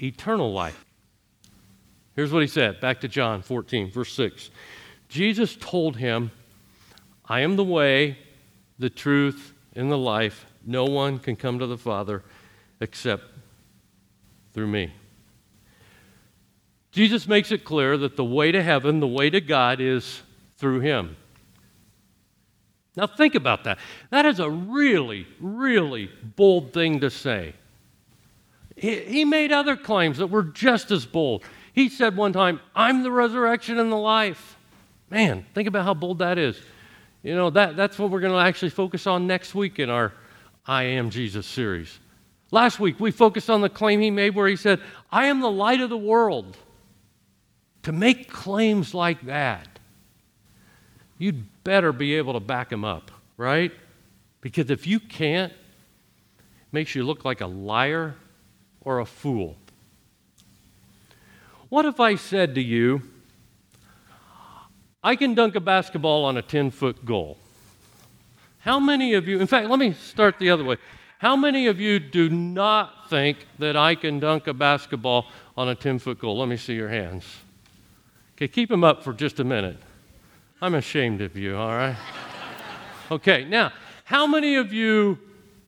eternal 0.00 0.52
life. 0.52 0.84
Here's 2.14 2.32
what 2.32 2.42
he 2.42 2.48
said, 2.48 2.80
back 2.80 3.00
to 3.00 3.08
John 3.08 3.42
14, 3.42 3.90
verse 3.90 4.12
6. 4.12 4.50
Jesus 5.08 5.56
told 5.56 5.96
him, 5.96 6.30
I 7.26 7.40
am 7.40 7.56
the 7.56 7.64
way, 7.64 8.18
the 8.78 8.90
truth, 8.90 9.52
and 9.74 9.90
the 9.90 9.98
life. 9.98 10.46
No 10.64 10.84
one 10.84 11.18
can 11.18 11.34
come 11.34 11.58
to 11.58 11.66
the 11.66 11.78
Father 11.78 12.22
except 12.80 13.24
through 14.52 14.68
me. 14.68 14.92
Jesus 16.94 17.26
makes 17.26 17.50
it 17.50 17.64
clear 17.64 17.98
that 17.98 18.14
the 18.14 18.24
way 18.24 18.52
to 18.52 18.62
heaven, 18.62 19.00
the 19.00 19.08
way 19.08 19.28
to 19.28 19.40
God, 19.40 19.80
is 19.80 20.22
through 20.58 20.78
Him. 20.78 21.16
Now, 22.94 23.08
think 23.08 23.34
about 23.34 23.64
that. 23.64 23.80
That 24.10 24.24
is 24.26 24.38
a 24.38 24.48
really, 24.48 25.26
really 25.40 26.08
bold 26.36 26.72
thing 26.72 27.00
to 27.00 27.10
say. 27.10 27.54
He, 28.76 29.00
he 29.00 29.24
made 29.24 29.50
other 29.50 29.74
claims 29.74 30.18
that 30.18 30.28
were 30.28 30.44
just 30.44 30.92
as 30.92 31.04
bold. 31.04 31.42
He 31.72 31.88
said 31.88 32.16
one 32.16 32.32
time, 32.32 32.60
I'm 32.76 33.02
the 33.02 33.10
resurrection 33.10 33.80
and 33.80 33.90
the 33.90 33.96
life. 33.96 34.56
Man, 35.10 35.44
think 35.52 35.66
about 35.66 35.84
how 35.84 35.94
bold 35.94 36.20
that 36.20 36.38
is. 36.38 36.60
You 37.24 37.34
know, 37.34 37.50
that, 37.50 37.74
that's 37.74 37.98
what 37.98 38.10
we're 38.10 38.20
going 38.20 38.32
to 38.32 38.38
actually 38.38 38.70
focus 38.70 39.08
on 39.08 39.26
next 39.26 39.52
week 39.52 39.80
in 39.80 39.90
our 39.90 40.12
I 40.64 40.84
Am 40.84 41.10
Jesus 41.10 41.44
series. 41.44 41.98
Last 42.52 42.78
week, 42.78 43.00
we 43.00 43.10
focused 43.10 43.50
on 43.50 43.62
the 43.62 43.68
claim 43.68 44.00
he 44.00 44.12
made 44.12 44.36
where 44.36 44.46
he 44.46 44.54
said, 44.54 44.80
I 45.10 45.26
am 45.26 45.40
the 45.40 45.50
light 45.50 45.80
of 45.80 45.90
the 45.90 45.96
world. 45.96 46.56
To 47.84 47.92
make 47.92 48.30
claims 48.30 48.94
like 48.94 49.26
that, 49.26 49.68
you'd 51.18 51.44
better 51.64 51.92
be 51.92 52.14
able 52.14 52.32
to 52.32 52.40
back 52.40 52.70
them 52.70 52.84
up, 52.84 53.10
right? 53.36 53.72
Because 54.40 54.70
if 54.70 54.86
you 54.86 55.00
can't, 55.00 55.52
it 55.52 56.72
makes 56.72 56.94
you 56.94 57.04
look 57.04 57.24
like 57.24 57.40
a 57.40 57.46
liar 57.46 58.14
or 58.80 59.00
a 59.00 59.06
fool. 59.06 59.56
What 61.68 61.84
if 61.84 62.00
I 62.00 62.14
said 62.14 62.54
to 62.54 62.62
you, 62.62 63.02
I 65.02 65.16
can 65.16 65.34
dunk 65.34 65.54
a 65.54 65.60
basketball 65.60 66.24
on 66.24 66.38
a 66.38 66.42
10 66.42 66.70
foot 66.70 67.04
goal? 67.04 67.36
How 68.60 68.80
many 68.80 69.12
of 69.12 69.28
you, 69.28 69.40
in 69.40 69.46
fact, 69.46 69.68
let 69.68 69.78
me 69.78 69.92
start 69.92 70.38
the 70.38 70.48
other 70.48 70.64
way. 70.64 70.76
How 71.18 71.36
many 71.36 71.66
of 71.66 71.80
you 71.80 71.98
do 71.98 72.30
not 72.30 73.10
think 73.10 73.46
that 73.58 73.76
I 73.76 73.94
can 73.94 74.20
dunk 74.20 74.46
a 74.46 74.54
basketball 74.54 75.26
on 75.54 75.68
a 75.68 75.74
10 75.74 75.98
foot 75.98 76.18
goal? 76.18 76.38
Let 76.38 76.48
me 76.48 76.56
see 76.56 76.74
your 76.74 76.88
hands. 76.88 77.43
Okay, 78.36 78.48
keep 78.48 78.68
them 78.68 78.82
up 78.82 79.04
for 79.04 79.12
just 79.12 79.38
a 79.38 79.44
minute. 79.44 79.76
I'm 80.60 80.74
ashamed 80.74 81.20
of 81.20 81.36
you, 81.36 81.56
all 81.56 81.68
right? 81.68 81.96
Okay, 83.10 83.44
now, 83.44 83.72
how 84.04 84.26
many 84.26 84.56
of 84.56 84.72
you 84.72 85.18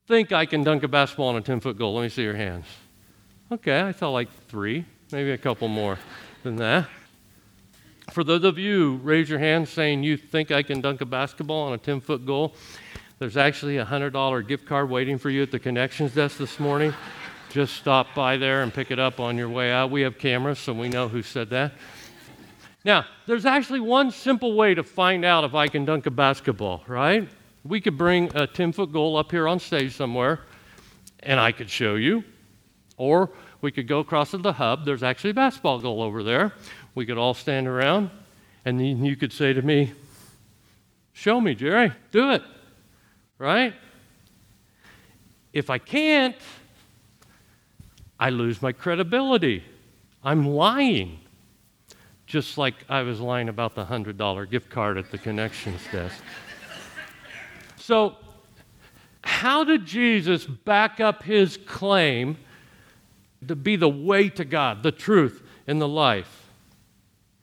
think 0.08 0.32
I 0.32 0.46
can 0.46 0.64
dunk 0.64 0.82
a 0.82 0.88
basketball 0.88 1.28
on 1.28 1.36
a 1.36 1.40
10 1.40 1.60
foot 1.60 1.78
goal? 1.78 1.94
Let 1.94 2.02
me 2.02 2.08
see 2.08 2.24
your 2.24 2.34
hands. 2.34 2.66
Okay, 3.52 3.80
I 3.80 3.92
saw 3.92 4.10
like 4.10 4.28
three, 4.48 4.84
maybe 5.12 5.30
a 5.30 5.38
couple 5.38 5.68
more 5.68 5.96
than 6.42 6.56
that. 6.56 6.88
For 8.10 8.24
those 8.24 8.42
of 8.42 8.58
you 8.58 8.96
raise 9.04 9.30
your 9.30 9.38
hand 9.38 9.68
saying 9.68 10.02
you 10.02 10.16
think 10.16 10.50
I 10.50 10.64
can 10.64 10.80
dunk 10.80 11.00
a 11.00 11.06
basketball 11.06 11.68
on 11.68 11.72
a 11.72 11.78
10 11.78 12.00
foot 12.00 12.26
goal, 12.26 12.56
there's 13.20 13.36
actually 13.36 13.76
a 13.78 13.86
$100 13.86 14.48
gift 14.48 14.66
card 14.66 14.90
waiting 14.90 15.18
for 15.18 15.30
you 15.30 15.42
at 15.42 15.52
the 15.52 15.60
connections 15.60 16.14
desk 16.14 16.38
this 16.38 16.58
morning. 16.58 16.92
Just 17.50 17.76
stop 17.76 18.08
by 18.14 18.36
there 18.36 18.62
and 18.62 18.74
pick 18.74 18.90
it 18.90 18.98
up 18.98 19.20
on 19.20 19.36
your 19.36 19.48
way 19.48 19.70
out. 19.70 19.92
We 19.92 20.02
have 20.02 20.18
cameras, 20.18 20.58
so 20.58 20.72
we 20.72 20.88
know 20.88 21.06
who 21.06 21.22
said 21.22 21.50
that. 21.50 21.72
Now, 22.86 23.04
there's 23.26 23.46
actually 23.46 23.80
one 23.80 24.12
simple 24.12 24.54
way 24.54 24.72
to 24.72 24.84
find 24.84 25.24
out 25.24 25.42
if 25.42 25.56
I 25.56 25.66
can 25.66 25.84
dunk 25.84 26.06
a 26.06 26.10
basketball, 26.12 26.84
right? 26.86 27.28
We 27.64 27.80
could 27.80 27.98
bring 27.98 28.30
a 28.36 28.46
10 28.46 28.70
foot 28.70 28.92
goal 28.92 29.16
up 29.16 29.32
here 29.32 29.48
on 29.48 29.58
stage 29.58 29.96
somewhere, 29.96 30.42
and 31.18 31.40
I 31.40 31.50
could 31.50 31.68
show 31.68 31.96
you. 31.96 32.22
Or 32.96 33.30
we 33.60 33.72
could 33.72 33.88
go 33.88 33.98
across 33.98 34.30
to 34.30 34.38
the 34.38 34.52
hub. 34.52 34.84
There's 34.84 35.02
actually 35.02 35.30
a 35.30 35.34
basketball 35.34 35.80
goal 35.80 36.00
over 36.00 36.22
there. 36.22 36.52
We 36.94 37.04
could 37.06 37.18
all 37.18 37.34
stand 37.34 37.66
around, 37.66 38.08
and 38.64 38.78
then 38.78 39.04
you 39.04 39.16
could 39.16 39.32
say 39.32 39.52
to 39.52 39.62
me, 39.62 39.92
Show 41.12 41.40
me, 41.40 41.56
Jerry, 41.56 41.90
do 42.12 42.30
it, 42.30 42.42
right? 43.38 43.74
If 45.52 45.70
I 45.70 45.78
can't, 45.78 46.36
I 48.20 48.30
lose 48.30 48.62
my 48.62 48.70
credibility. 48.70 49.64
I'm 50.22 50.46
lying 50.46 51.18
just 52.26 52.58
like 52.58 52.74
I 52.88 53.02
was 53.02 53.20
lying 53.20 53.48
about 53.48 53.74
the 53.74 53.84
$100 53.84 54.50
gift 54.50 54.68
card 54.68 54.98
at 54.98 55.10
the 55.10 55.18
connections 55.18 55.80
desk. 55.92 56.22
So, 57.76 58.16
how 59.22 59.64
did 59.64 59.86
Jesus 59.86 60.44
back 60.44 61.00
up 61.00 61.22
his 61.22 61.56
claim 61.56 62.36
to 63.46 63.56
be 63.56 63.76
the 63.76 63.88
way 63.88 64.28
to 64.28 64.44
God, 64.44 64.82
the 64.82 64.92
truth, 64.92 65.42
and 65.66 65.80
the 65.80 65.88
life? 65.88 66.48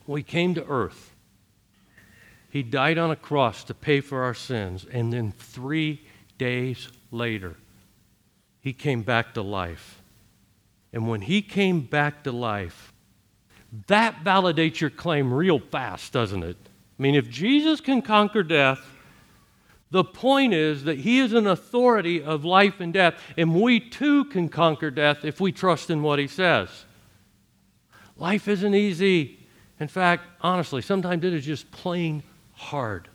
Well, 0.06 0.16
he 0.16 0.24
came 0.24 0.54
to 0.56 0.66
earth. 0.66 1.14
He 2.50 2.62
died 2.62 2.98
on 2.98 3.10
a 3.10 3.16
cross 3.16 3.64
to 3.66 3.74
pay 3.74 4.00
for 4.00 4.24
our 4.24 4.34
sins, 4.34 4.86
and 4.92 5.12
then 5.12 5.32
three 5.32 6.02
days 6.38 6.90
later, 7.10 7.56
he 8.60 8.74
came 8.74 9.02
back 9.02 9.34
to 9.34 9.42
life. 9.42 10.02
And 10.92 11.08
when 11.08 11.22
he 11.22 11.42
came 11.42 11.82
back 11.82 12.24
to 12.24 12.32
life, 12.32 12.93
that 13.88 14.24
validates 14.24 14.80
your 14.80 14.90
claim 14.92 15.34
real 15.34 15.60
fast, 15.60 16.14
doesn't 16.14 16.44
it? 16.44 16.58
I 17.00 17.02
mean, 17.02 17.16
if 17.16 17.30
Jesus 17.30 17.82
can 17.82 18.02
conquer 18.02 18.44
death, 18.44 18.80
the 19.90 20.04
point 20.04 20.54
is 20.54 20.84
that 20.84 21.00
he 21.00 21.20
is 21.20 21.34
an 21.34 21.48
authority 21.48 22.22
of 22.22 22.46
life 22.46 22.80
and 22.80 22.94
death, 22.94 23.16
and 23.36 23.60
we 23.60 23.80
too 23.80 24.26
can 24.26 24.50
conquer 24.50 24.92
death 24.92 25.26
if 25.26 25.40
we 25.40 25.52
trust 25.52 25.90
in 25.90 26.04
what 26.04 26.20
he 26.20 26.28
says. 26.28 26.86
Life 28.18 28.48
isn't 28.48 28.76
easy. 28.76 29.40
In 29.80 29.88
fact, 29.88 30.24
honestly, 30.42 30.82
sometimes 30.82 31.24
it 31.24 31.34
is 31.34 31.46
just 31.46 31.72
plain 31.72 32.24
hard. 32.54 33.08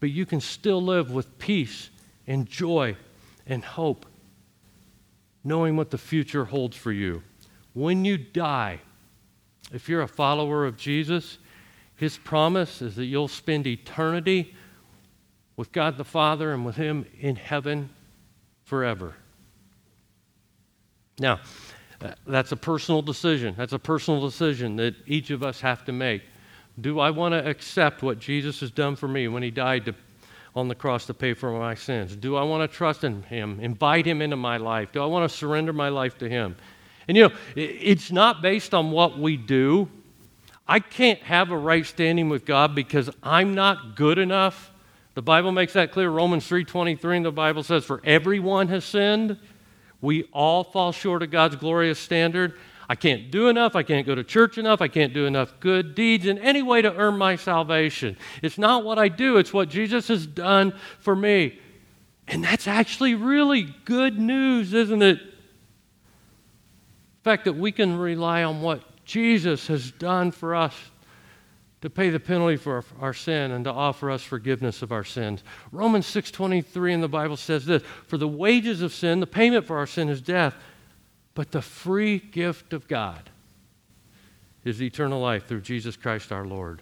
But 0.00 0.10
you 0.10 0.24
can 0.24 0.40
still 0.40 0.80
live 0.80 1.10
with 1.10 1.38
peace 1.38 1.90
and 2.26 2.46
joy 2.46 2.96
and 3.46 3.64
hope, 3.64 4.06
knowing 5.42 5.76
what 5.76 5.90
the 5.90 5.98
future 5.98 6.44
holds 6.44 6.76
for 6.76 6.92
you. 6.92 7.22
When 7.72 8.04
you 8.04 8.18
die, 8.18 8.80
If 9.72 9.88
you're 9.88 10.02
a 10.02 10.08
follower 10.08 10.64
of 10.66 10.76
Jesus, 10.76 11.38
his 11.96 12.16
promise 12.16 12.80
is 12.80 12.96
that 12.96 13.06
you'll 13.06 13.28
spend 13.28 13.66
eternity 13.66 14.54
with 15.56 15.72
God 15.72 15.98
the 15.98 16.04
Father 16.04 16.52
and 16.52 16.64
with 16.64 16.76
him 16.76 17.04
in 17.20 17.36
heaven 17.36 17.90
forever. 18.64 19.14
Now, 21.18 21.40
that's 22.26 22.52
a 22.52 22.56
personal 22.56 23.02
decision. 23.02 23.54
That's 23.58 23.72
a 23.72 23.78
personal 23.78 24.20
decision 24.20 24.76
that 24.76 24.94
each 25.06 25.30
of 25.30 25.42
us 25.42 25.60
have 25.60 25.84
to 25.86 25.92
make. 25.92 26.22
Do 26.80 27.00
I 27.00 27.10
want 27.10 27.32
to 27.32 27.44
accept 27.44 28.02
what 28.02 28.20
Jesus 28.20 28.60
has 28.60 28.70
done 28.70 28.94
for 28.94 29.08
me 29.08 29.26
when 29.26 29.42
he 29.42 29.50
died 29.50 29.86
to, 29.86 29.94
on 30.54 30.68
the 30.68 30.76
cross 30.76 31.06
to 31.06 31.14
pay 31.14 31.34
for 31.34 31.50
my 31.58 31.74
sins? 31.74 32.14
Do 32.14 32.36
I 32.36 32.44
want 32.44 32.70
to 32.70 32.76
trust 32.76 33.02
in 33.02 33.24
him, 33.24 33.58
invite 33.60 34.06
him 34.06 34.22
into 34.22 34.36
my 34.36 34.58
life? 34.58 34.92
Do 34.92 35.02
I 35.02 35.06
want 35.06 35.28
to 35.28 35.36
surrender 35.36 35.72
my 35.72 35.88
life 35.88 36.16
to 36.18 36.28
him? 36.28 36.54
And 37.08 37.16
you 37.16 37.28
know, 37.28 37.34
it's 37.56 38.12
not 38.12 38.42
based 38.42 38.74
on 38.74 38.90
what 38.90 39.18
we 39.18 39.36
do. 39.36 39.88
I 40.66 40.80
can't 40.80 41.20
have 41.20 41.50
a 41.50 41.56
right 41.56 41.86
standing 41.86 42.28
with 42.28 42.44
God 42.44 42.74
because 42.74 43.08
I'm 43.22 43.54
not 43.54 43.96
good 43.96 44.18
enough. 44.18 44.70
The 45.14 45.22
Bible 45.22 45.50
makes 45.50 45.72
that 45.72 45.90
clear. 45.90 46.10
Romans 46.10 46.46
3:23 46.46 47.16
and 47.16 47.26
the 47.26 47.32
Bible 47.32 47.62
says 47.62 47.84
for 47.84 48.02
everyone 48.04 48.68
has 48.68 48.84
sinned. 48.84 49.38
We 50.00 50.24
all 50.32 50.62
fall 50.62 50.92
short 50.92 51.22
of 51.22 51.30
God's 51.30 51.56
glorious 51.56 51.98
standard. 51.98 52.54
I 52.90 52.94
can't 52.94 53.30
do 53.30 53.48
enough. 53.48 53.74
I 53.74 53.82
can't 53.82 54.06
go 54.06 54.14
to 54.14 54.22
church 54.22 54.58
enough. 54.58 54.80
I 54.80 54.88
can't 54.88 55.12
do 55.12 55.26
enough 55.26 55.58
good 55.60 55.94
deeds 55.94 56.26
in 56.26 56.38
any 56.38 56.62
way 56.62 56.82
to 56.82 56.94
earn 56.94 57.18
my 57.18 57.36
salvation. 57.36 58.16
It's 58.42 58.58
not 58.58 58.84
what 58.84 58.98
I 58.98 59.08
do, 59.08 59.38
it's 59.38 59.52
what 59.52 59.68
Jesus 59.68 60.08
has 60.08 60.26
done 60.26 60.72
for 61.00 61.16
me. 61.16 61.58
And 62.26 62.44
that's 62.44 62.68
actually 62.68 63.14
really 63.14 63.74
good 63.84 64.18
news, 64.18 64.74
isn't 64.74 65.02
it? 65.02 65.20
Fact 67.28 67.44
that 67.44 67.56
we 67.56 67.72
can 67.72 67.98
rely 67.98 68.42
on 68.42 68.62
what 68.62 69.04
Jesus 69.04 69.66
has 69.66 69.90
done 69.90 70.30
for 70.30 70.54
us 70.54 70.74
to 71.82 71.90
pay 71.90 72.08
the 72.08 72.18
penalty 72.18 72.56
for 72.56 72.82
our 73.02 73.12
sin 73.12 73.50
and 73.50 73.66
to 73.66 73.70
offer 73.70 74.10
us 74.10 74.22
forgiveness 74.22 74.80
of 74.80 74.92
our 74.92 75.04
sins. 75.04 75.44
Romans 75.70 76.06
6:23 76.06 76.94
in 76.94 77.02
the 77.02 77.06
Bible 77.06 77.36
says 77.36 77.66
this, 77.66 77.82
for 78.06 78.16
the 78.16 78.26
wages 78.26 78.80
of 78.80 78.94
sin, 78.94 79.20
the 79.20 79.26
payment 79.26 79.66
for 79.66 79.76
our 79.76 79.86
sin 79.86 80.08
is 80.08 80.22
death, 80.22 80.54
but 81.34 81.50
the 81.50 81.60
free 81.60 82.18
gift 82.18 82.72
of 82.72 82.88
God 82.88 83.28
is 84.64 84.80
eternal 84.80 85.20
life 85.20 85.46
through 85.46 85.60
Jesus 85.60 85.96
Christ 85.96 86.32
our 86.32 86.46
Lord. 86.46 86.80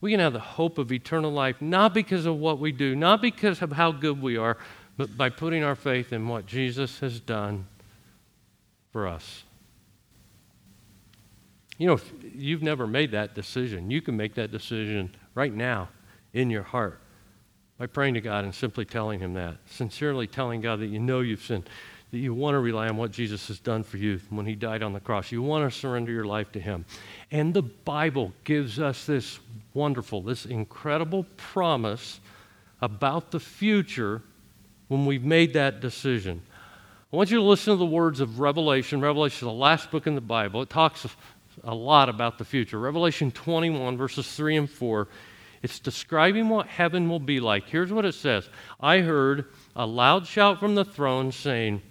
We 0.00 0.10
can 0.10 0.18
have 0.18 0.32
the 0.32 0.40
hope 0.40 0.78
of 0.78 0.90
eternal 0.90 1.30
life 1.30 1.62
not 1.62 1.94
because 1.94 2.26
of 2.26 2.40
what 2.40 2.58
we 2.58 2.72
do, 2.72 2.96
not 2.96 3.22
because 3.22 3.62
of 3.62 3.70
how 3.70 3.92
good 3.92 4.20
we 4.20 4.36
are, 4.36 4.58
but 4.96 5.16
by 5.16 5.28
putting 5.28 5.62
our 5.62 5.76
faith 5.76 6.12
in 6.12 6.26
what 6.26 6.46
Jesus 6.46 6.98
has 6.98 7.20
done 7.20 7.66
for 8.92 9.06
us. 9.06 9.44
You 11.78 11.86
know, 11.86 11.94
if 11.94 12.12
you've 12.34 12.62
never 12.62 12.86
made 12.86 13.12
that 13.12 13.34
decision, 13.34 13.90
you 13.90 14.02
can 14.02 14.16
make 14.16 14.34
that 14.34 14.50
decision 14.50 15.14
right 15.34 15.52
now 15.52 15.88
in 16.32 16.50
your 16.50 16.62
heart 16.62 17.00
by 17.78 17.86
praying 17.86 18.14
to 18.14 18.20
God 18.20 18.44
and 18.44 18.54
simply 18.54 18.84
telling 18.84 19.20
Him 19.20 19.34
that. 19.34 19.56
Sincerely 19.66 20.26
telling 20.26 20.60
God 20.60 20.80
that 20.80 20.88
you 20.88 20.98
know 20.98 21.20
you've 21.20 21.42
sinned 21.42 21.68
that 22.10 22.18
you 22.18 22.34
want 22.34 22.54
to 22.54 22.58
rely 22.58 22.88
on 22.88 22.96
what 22.96 23.12
Jesus 23.12 23.46
has 23.48 23.60
done 23.60 23.82
for 23.82 23.96
you 23.96 24.20
when 24.30 24.46
he 24.46 24.54
died 24.54 24.82
on 24.82 24.92
the 24.92 25.00
cross. 25.00 25.30
You 25.30 25.42
want 25.42 25.70
to 25.70 25.78
surrender 25.78 26.10
your 26.10 26.24
life 26.24 26.50
to 26.52 26.60
him. 26.60 26.84
And 27.30 27.54
the 27.54 27.62
Bible 27.62 28.32
gives 28.44 28.80
us 28.80 29.06
this 29.06 29.38
wonderful, 29.74 30.22
this 30.22 30.44
incredible 30.44 31.24
promise 31.36 32.20
about 32.80 33.30
the 33.30 33.38
future 33.38 34.22
when 34.88 35.06
we've 35.06 35.24
made 35.24 35.52
that 35.52 35.80
decision. 35.80 36.42
I 37.12 37.16
want 37.16 37.32
you 37.32 37.38
to 37.38 37.42
listen 37.42 37.72
to 37.72 37.76
the 37.76 37.84
words 37.84 38.20
of 38.20 38.38
Revelation. 38.38 39.00
Revelation 39.00 39.34
is 39.48 39.52
the 39.52 39.58
last 39.58 39.90
book 39.90 40.06
in 40.06 40.14
the 40.14 40.20
Bible. 40.20 40.62
It 40.62 40.70
talks 40.70 41.08
a 41.64 41.74
lot 41.74 42.08
about 42.08 42.38
the 42.38 42.44
future. 42.44 42.78
Revelation 42.78 43.32
21, 43.32 43.96
verses 43.96 44.32
3 44.36 44.58
and 44.58 44.70
4. 44.70 45.08
It's 45.60 45.80
describing 45.80 46.48
what 46.48 46.68
heaven 46.68 47.08
will 47.08 47.18
be 47.18 47.40
like. 47.40 47.64
Here's 47.64 47.92
what 47.92 48.04
it 48.04 48.14
says 48.14 48.48
I 48.78 48.98
heard 48.98 49.46
a 49.74 49.84
loud 49.84 50.28
shout 50.28 50.60
from 50.60 50.76
the 50.76 50.84
throne 50.84 51.32
saying, 51.32 51.82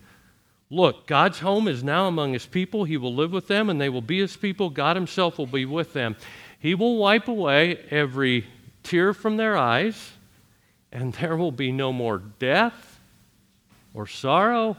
Look, 0.70 1.06
God's 1.06 1.40
home 1.40 1.68
is 1.68 1.84
now 1.84 2.08
among 2.08 2.32
his 2.32 2.46
people. 2.46 2.86
He 2.86 2.96
will 2.96 3.14
live 3.14 3.34
with 3.34 3.50
them, 3.50 3.70
and 3.70 3.82
they 3.82 3.90
will 3.90 4.02
be 4.02 4.20
his 4.20 4.38
people. 4.38 4.70
God 4.70 4.96
himself 4.96 5.38
will 5.38 5.48
be 5.48 5.66
with 5.66 5.92
them. 5.92 6.16
He 6.60 6.76
will 6.76 6.96
wipe 6.96 7.28
away 7.28 7.76
every 7.92 8.48
tear 8.84 9.14
from 9.14 9.36
their 9.36 9.58
eyes, 9.58 10.14
and 10.94 11.12
there 11.16 11.36
will 11.36 11.52
be 11.52 11.74
no 11.74 11.92
more 11.92 12.20
death, 12.20 13.02
or 13.94 14.08
sorrow, 14.08 14.78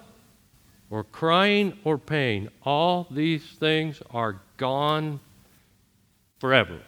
or 0.90 1.04
crying, 1.04 1.78
or 1.84 1.96
pain. 1.96 2.48
All 2.64 3.06
these 3.10 3.44
things 3.44 4.02
are 4.10 4.40
gone 4.56 5.20
forever. 6.40 6.80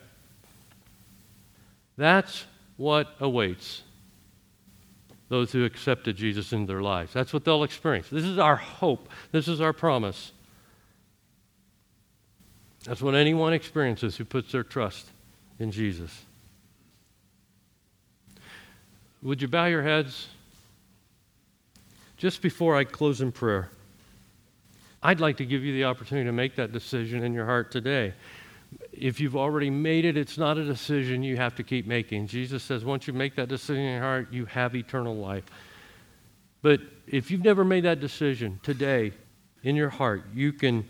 That's 1.96 2.44
what 2.76 3.14
awaits 3.20 3.82
those 5.28 5.52
who 5.52 5.64
accepted 5.64 6.16
Jesus 6.16 6.52
into 6.52 6.66
their 6.66 6.82
lives. 6.82 7.12
That's 7.12 7.32
what 7.32 7.44
they'll 7.44 7.62
experience. 7.62 8.08
This 8.10 8.24
is 8.24 8.38
our 8.38 8.56
hope. 8.56 9.08
This 9.30 9.48
is 9.48 9.60
our 9.60 9.72
promise. 9.72 10.32
That's 12.84 13.00
what 13.00 13.14
anyone 13.14 13.52
experiences 13.52 14.16
who 14.16 14.24
puts 14.24 14.52
their 14.52 14.64
trust 14.64 15.06
in 15.58 15.70
Jesus. 15.70 16.26
Would 19.22 19.40
you 19.40 19.48
bow 19.48 19.66
your 19.66 19.82
heads? 19.82 20.28
Just 22.16 22.42
before 22.42 22.76
I 22.76 22.84
close 22.84 23.20
in 23.20 23.32
prayer, 23.32 23.70
I'd 25.02 25.20
like 25.20 25.36
to 25.38 25.46
give 25.46 25.64
you 25.64 25.72
the 25.72 25.84
opportunity 25.84 26.26
to 26.26 26.32
make 26.32 26.56
that 26.56 26.72
decision 26.72 27.24
in 27.24 27.32
your 27.34 27.46
heart 27.46 27.70
today 27.70 28.14
if 28.92 29.20
you've 29.20 29.36
already 29.36 29.70
made 29.70 30.04
it, 30.04 30.16
it's 30.16 30.38
not 30.38 30.58
a 30.58 30.64
decision 30.64 31.22
you 31.22 31.36
have 31.36 31.54
to 31.56 31.62
keep 31.62 31.86
making. 31.86 32.26
Jesus 32.26 32.62
says 32.62 32.84
once 32.84 33.06
you 33.06 33.12
make 33.12 33.36
that 33.36 33.48
decision 33.48 33.82
in 33.82 33.92
your 33.92 34.00
heart, 34.02 34.32
you 34.32 34.44
have 34.46 34.74
eternal 34.74 35.16
life. 35.16 35.44
But 36.62 36.80
if 37.06 37.30
you've 37.30 37.44
never 37.44 37.64
made 37.64 37.84
that 37.84 38.00
decision 38.00 38.60
today 38.62 39.12
in 39.62 39.76
your 39.76 39.90
heart, 39.90 40.24
you 40.34 40.52
can 40.52 40.88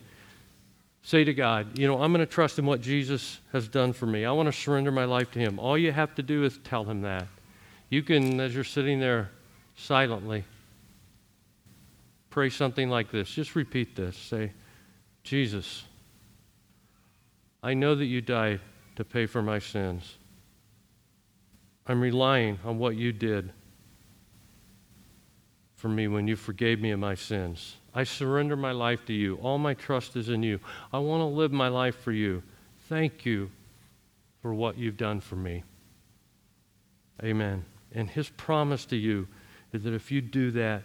say 1.02 1.24
to 1.24 1.34
God, 1.34 1.78
you 1.78 1.86
know, 1.86 2.02
I'm 2.02 2.12
going 2.12 2.24
to 2.24 2.30
trust 2.30 2.58
in 2.58 2.66
what 2.66 2.80
Jesus 2.80 3.40
has 3.52 3.68
done 3.68 3.92
for 3.92 4.06
me. 4.06 4.24
I 4.24 4.32
want 4.32 4.46
to 4.46 4.52
surrender 4.52 4.92
my 4.92 5.04
life 5.04 5.30
to 5.32 5.38
Him. 5.38 5.58
All 5.58 5.76
you 5.76 5.92
have 5.92 6.14
to 6.16 6.22
do 6.22 6.44
is 6.44 6.58
tell 6.62 6.84
Him 6.84 7.02
that. 7.02 7.26
You 7.88 8.02
can, 8.02 8.40
as 8.40 8.54
you're 8.54 8.64
sitting 8.64 9.00
there 9.00 9.30
silently, 9.76 10.44
pray 12.32 12.50
something 12.50 12.88
like 12.88 13.12
this. 13.12 13.30
Just 13.30 13.54
repeat 13.54 13.94
this. 13.94 14.16
Say, 14.16 14.52
Jesus. 15.22 15.84
I 17.62 17.74
know 17.74 17.94
that 17.94 18.06
you 18.06 18.20
died 18.20 18.60
to 18.96 19.04
pay 19.04 19.26
for 19.26 19.42
my 19.42 19.60
sins. 19.60 20.16
I'm 21.86 22.00
relying 22.00 22.58
on 22.64 22.78
what 22.78 22.96
you 22.96 23.12
did 23.12 23.52
for 25.76 25.88
me 25.88 26.08
when 26.08 26.26
you 26.26 26.34
forgave 26.34 26.80
me 26.80 26.90
of 26.90 26.98
my 26.98 27.14
sins. 27.14 27.76
I 27.94 28.04
surrender 28.04 28.56
my 28.56 28.72
life 28.72 29.04
to 29.06 29.12
you. 29.12 29.36
All 29.36 29.58
my 29.58 29.74
trust 29.74 30.16
is 30.16 30.28
in 30.28 30.42
you. 30.42 30.58
I 30.92 30.98
want 30.98 31.20
to 31.20 31.26
live 31.26 31.52
my 31.52 31.68
life 31.68 31.96
for 31.96 32.12
you. 32.12 32.42
Thank 32.88 33.26
you 33.26 33.50
for 34.40 34.54
what 34.54 34.78
you've 34.78 34.96
done 34.96 35.20
for 35.20 35.36
me. 35.36 35.64
Amen. 37.22 37.64
And 37.92 38.08
his 38.08 38.30
promise 38.30 38.86
to 38.86 38.96
you 38.96 39.28
is 39.72 39.82
that 39.82 39.92
if 39.92 40.10
you 40.10 40.20
do 40.20 40.50
that, 40.52 40.82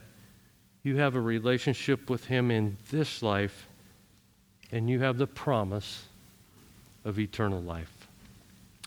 you 0.87 0.95
have 0.95 1.15
a 1.15 1.21
relationship 1.21 2.09
with 2.09 2.25
him 2.27 2.49
in 2.49 2.77
this 2.91 3.21
life, 3.21 3.67
and 4.71 4.89
you 4.89 5.01
have 5.01 5.17
the 5.17 5.27
promise 5.27 6.05
of 7.03 7.19
eternal 7.19 7.61
life. 7.61 7.91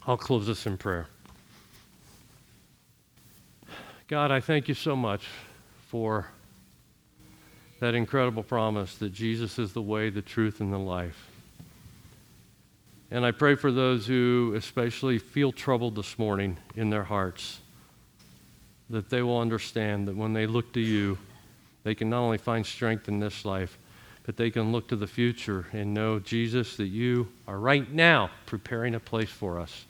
I'll 0.07 0.17
close 0.17 0.47
this 0.47 0.67
in 0.67 0.79
prayer. 0.79 1.09
God, 4.09 4.31
I 4.31 4.41
thank 4.41 4.67
you 4.67 4.73
so 4.73 4.97
much 4.97 5.27
for 5.89 6.27
that 7.81 7.95
incredible 7.95 8.43
promise 8.43 8.97
that 8.97 9.13
Jesus 9.13 9.59
is 9.59 9.75
the 9.75 9.83
way, 9.83 10.09
the 10.09 10.23
truth, 10.23 10.61
and 10.61 10.73
the 10.73 10.79
life. 10.79 11.29
And 13.11 13.27
I 13.27 13.31
pray 13.31 13.57
for 13.57 13.71
those 13.71 14.07
who 14.07 14.55
especially 14.57 15.19
feel 15.19 15.53
troubled 15.53 15.97
this 15.97 16.19
morning 16.19 16.57
in 16.75 16.89
their 16.89 17.05
hearts, 17.05 17.61
that 18.89 19.11
they 19.11 19.21
will 19.21 19.39
understand 19.39 20.09
that 20.09 20.17
when 20.17 20.33
they 20.33 20.47
look 20.47 20.73
to 20.73 20.81
you, 20.81 21.19
they 21.83 21.95
can 21.95 22.11
not 22.11 22.21
only 22.21 22.39
find 22.39 22.65
strength 22.65 23.09
in 23.09 23.21
this 23.21 23.45
life, 23.45 23.79
but 24.25 24.37
they 24.37 24.51
can 24.51 24.71
look 24.73 24.89
to 24.89 24.97
the 24.97 25.07
future 25.07 25.67
and 25.73 25.95
know, 25.95 26.19
Jesus, 26.19 26.77
that 26.77 26.87
you 26.87 27.29
are 27.49 27.59
right 27.59 27.91
now 27.91 28.31
preparing 28.47 28.95
a 28.95 29.01
place 29.01 29.31
for 29.31 29.59
us 29.59 29.87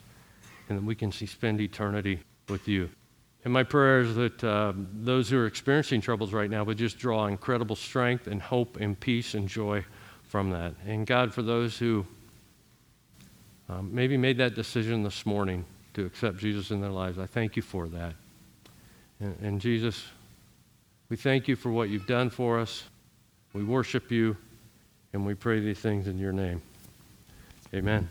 and 0.69 0.77
that 0.77 0.85
we 0.85 0.95
can 0.95 1.11
spend 1.11 1.59
eternity 1.59 2.19
with 2.47 2.67
you. 2.67 2.89
And 3.43 3.51
my 3.51 3.63
prayer 3.63 3.99
is 3.99 4.15
that 4.15 4.43
uh, 4.43 4.73
those 4.93 5.29
who 5.29 5.37
are 5.37 5.47
experiencing 5.47 5.99
troubles 5.99 6.31
right 6.31 6.49
now 6.49 6.63
would 6.63 6.77
just 6.77 6.97
draw 6.97 7.25
incredible 7.25 7.75
strength 7.75 8.27
and 8.27 8.41
hope 8.41 8.77
and 8.79 8.99
peace 8.99 9.33
and 9.33 9.47
joy 9.47 9.83
from 10.23 10.51
that. 10.51 10.75
And 10.85 11.05
God, 11.05 11.33
for 11.33 11.41
those 11.41 11.77
who 11.77 12.05
um, 13.67 13.93
maybe 13.93 14.15
made 14.15 14.37
that 14.37 14.53
decision 14.53 15.03
this 15.03 15.25
morning 15.25 15.65
to 15.95 16.05
accept 16.05 16.37
Jesus 16.37 16.71
in 16.71 16.81
their 16.81 16.91
lives, 16.91 17.17
I 17.17 17.25
thank 17.25 17.55
you 17.55 17.61
for 17.61 17.87
that. 17.89 18.13
And, 19.19 19.35
and 19.41 19.61
Jesus, 19.61 20.05
we 21.11 21.17
thank 21.17 21.49
you 21.49 21.57
for 21.57 21.69
what 21.69 21.89
you've 21.89 22.07
done 22.07 22.29
for 22.29 22.57
us. 22.57 22.85
We 23.51 23.65
worship 23.65 24.11
you 24.11 24.37
and 25.11 25.25
we 25.25 25.33
pray 25.33 25.59
these 25.59 25.77
things 25.77 26.07
in 26.07 26.17
your 26.17 26.31
name. 26.31 26.61
Amen. 27.73 28.09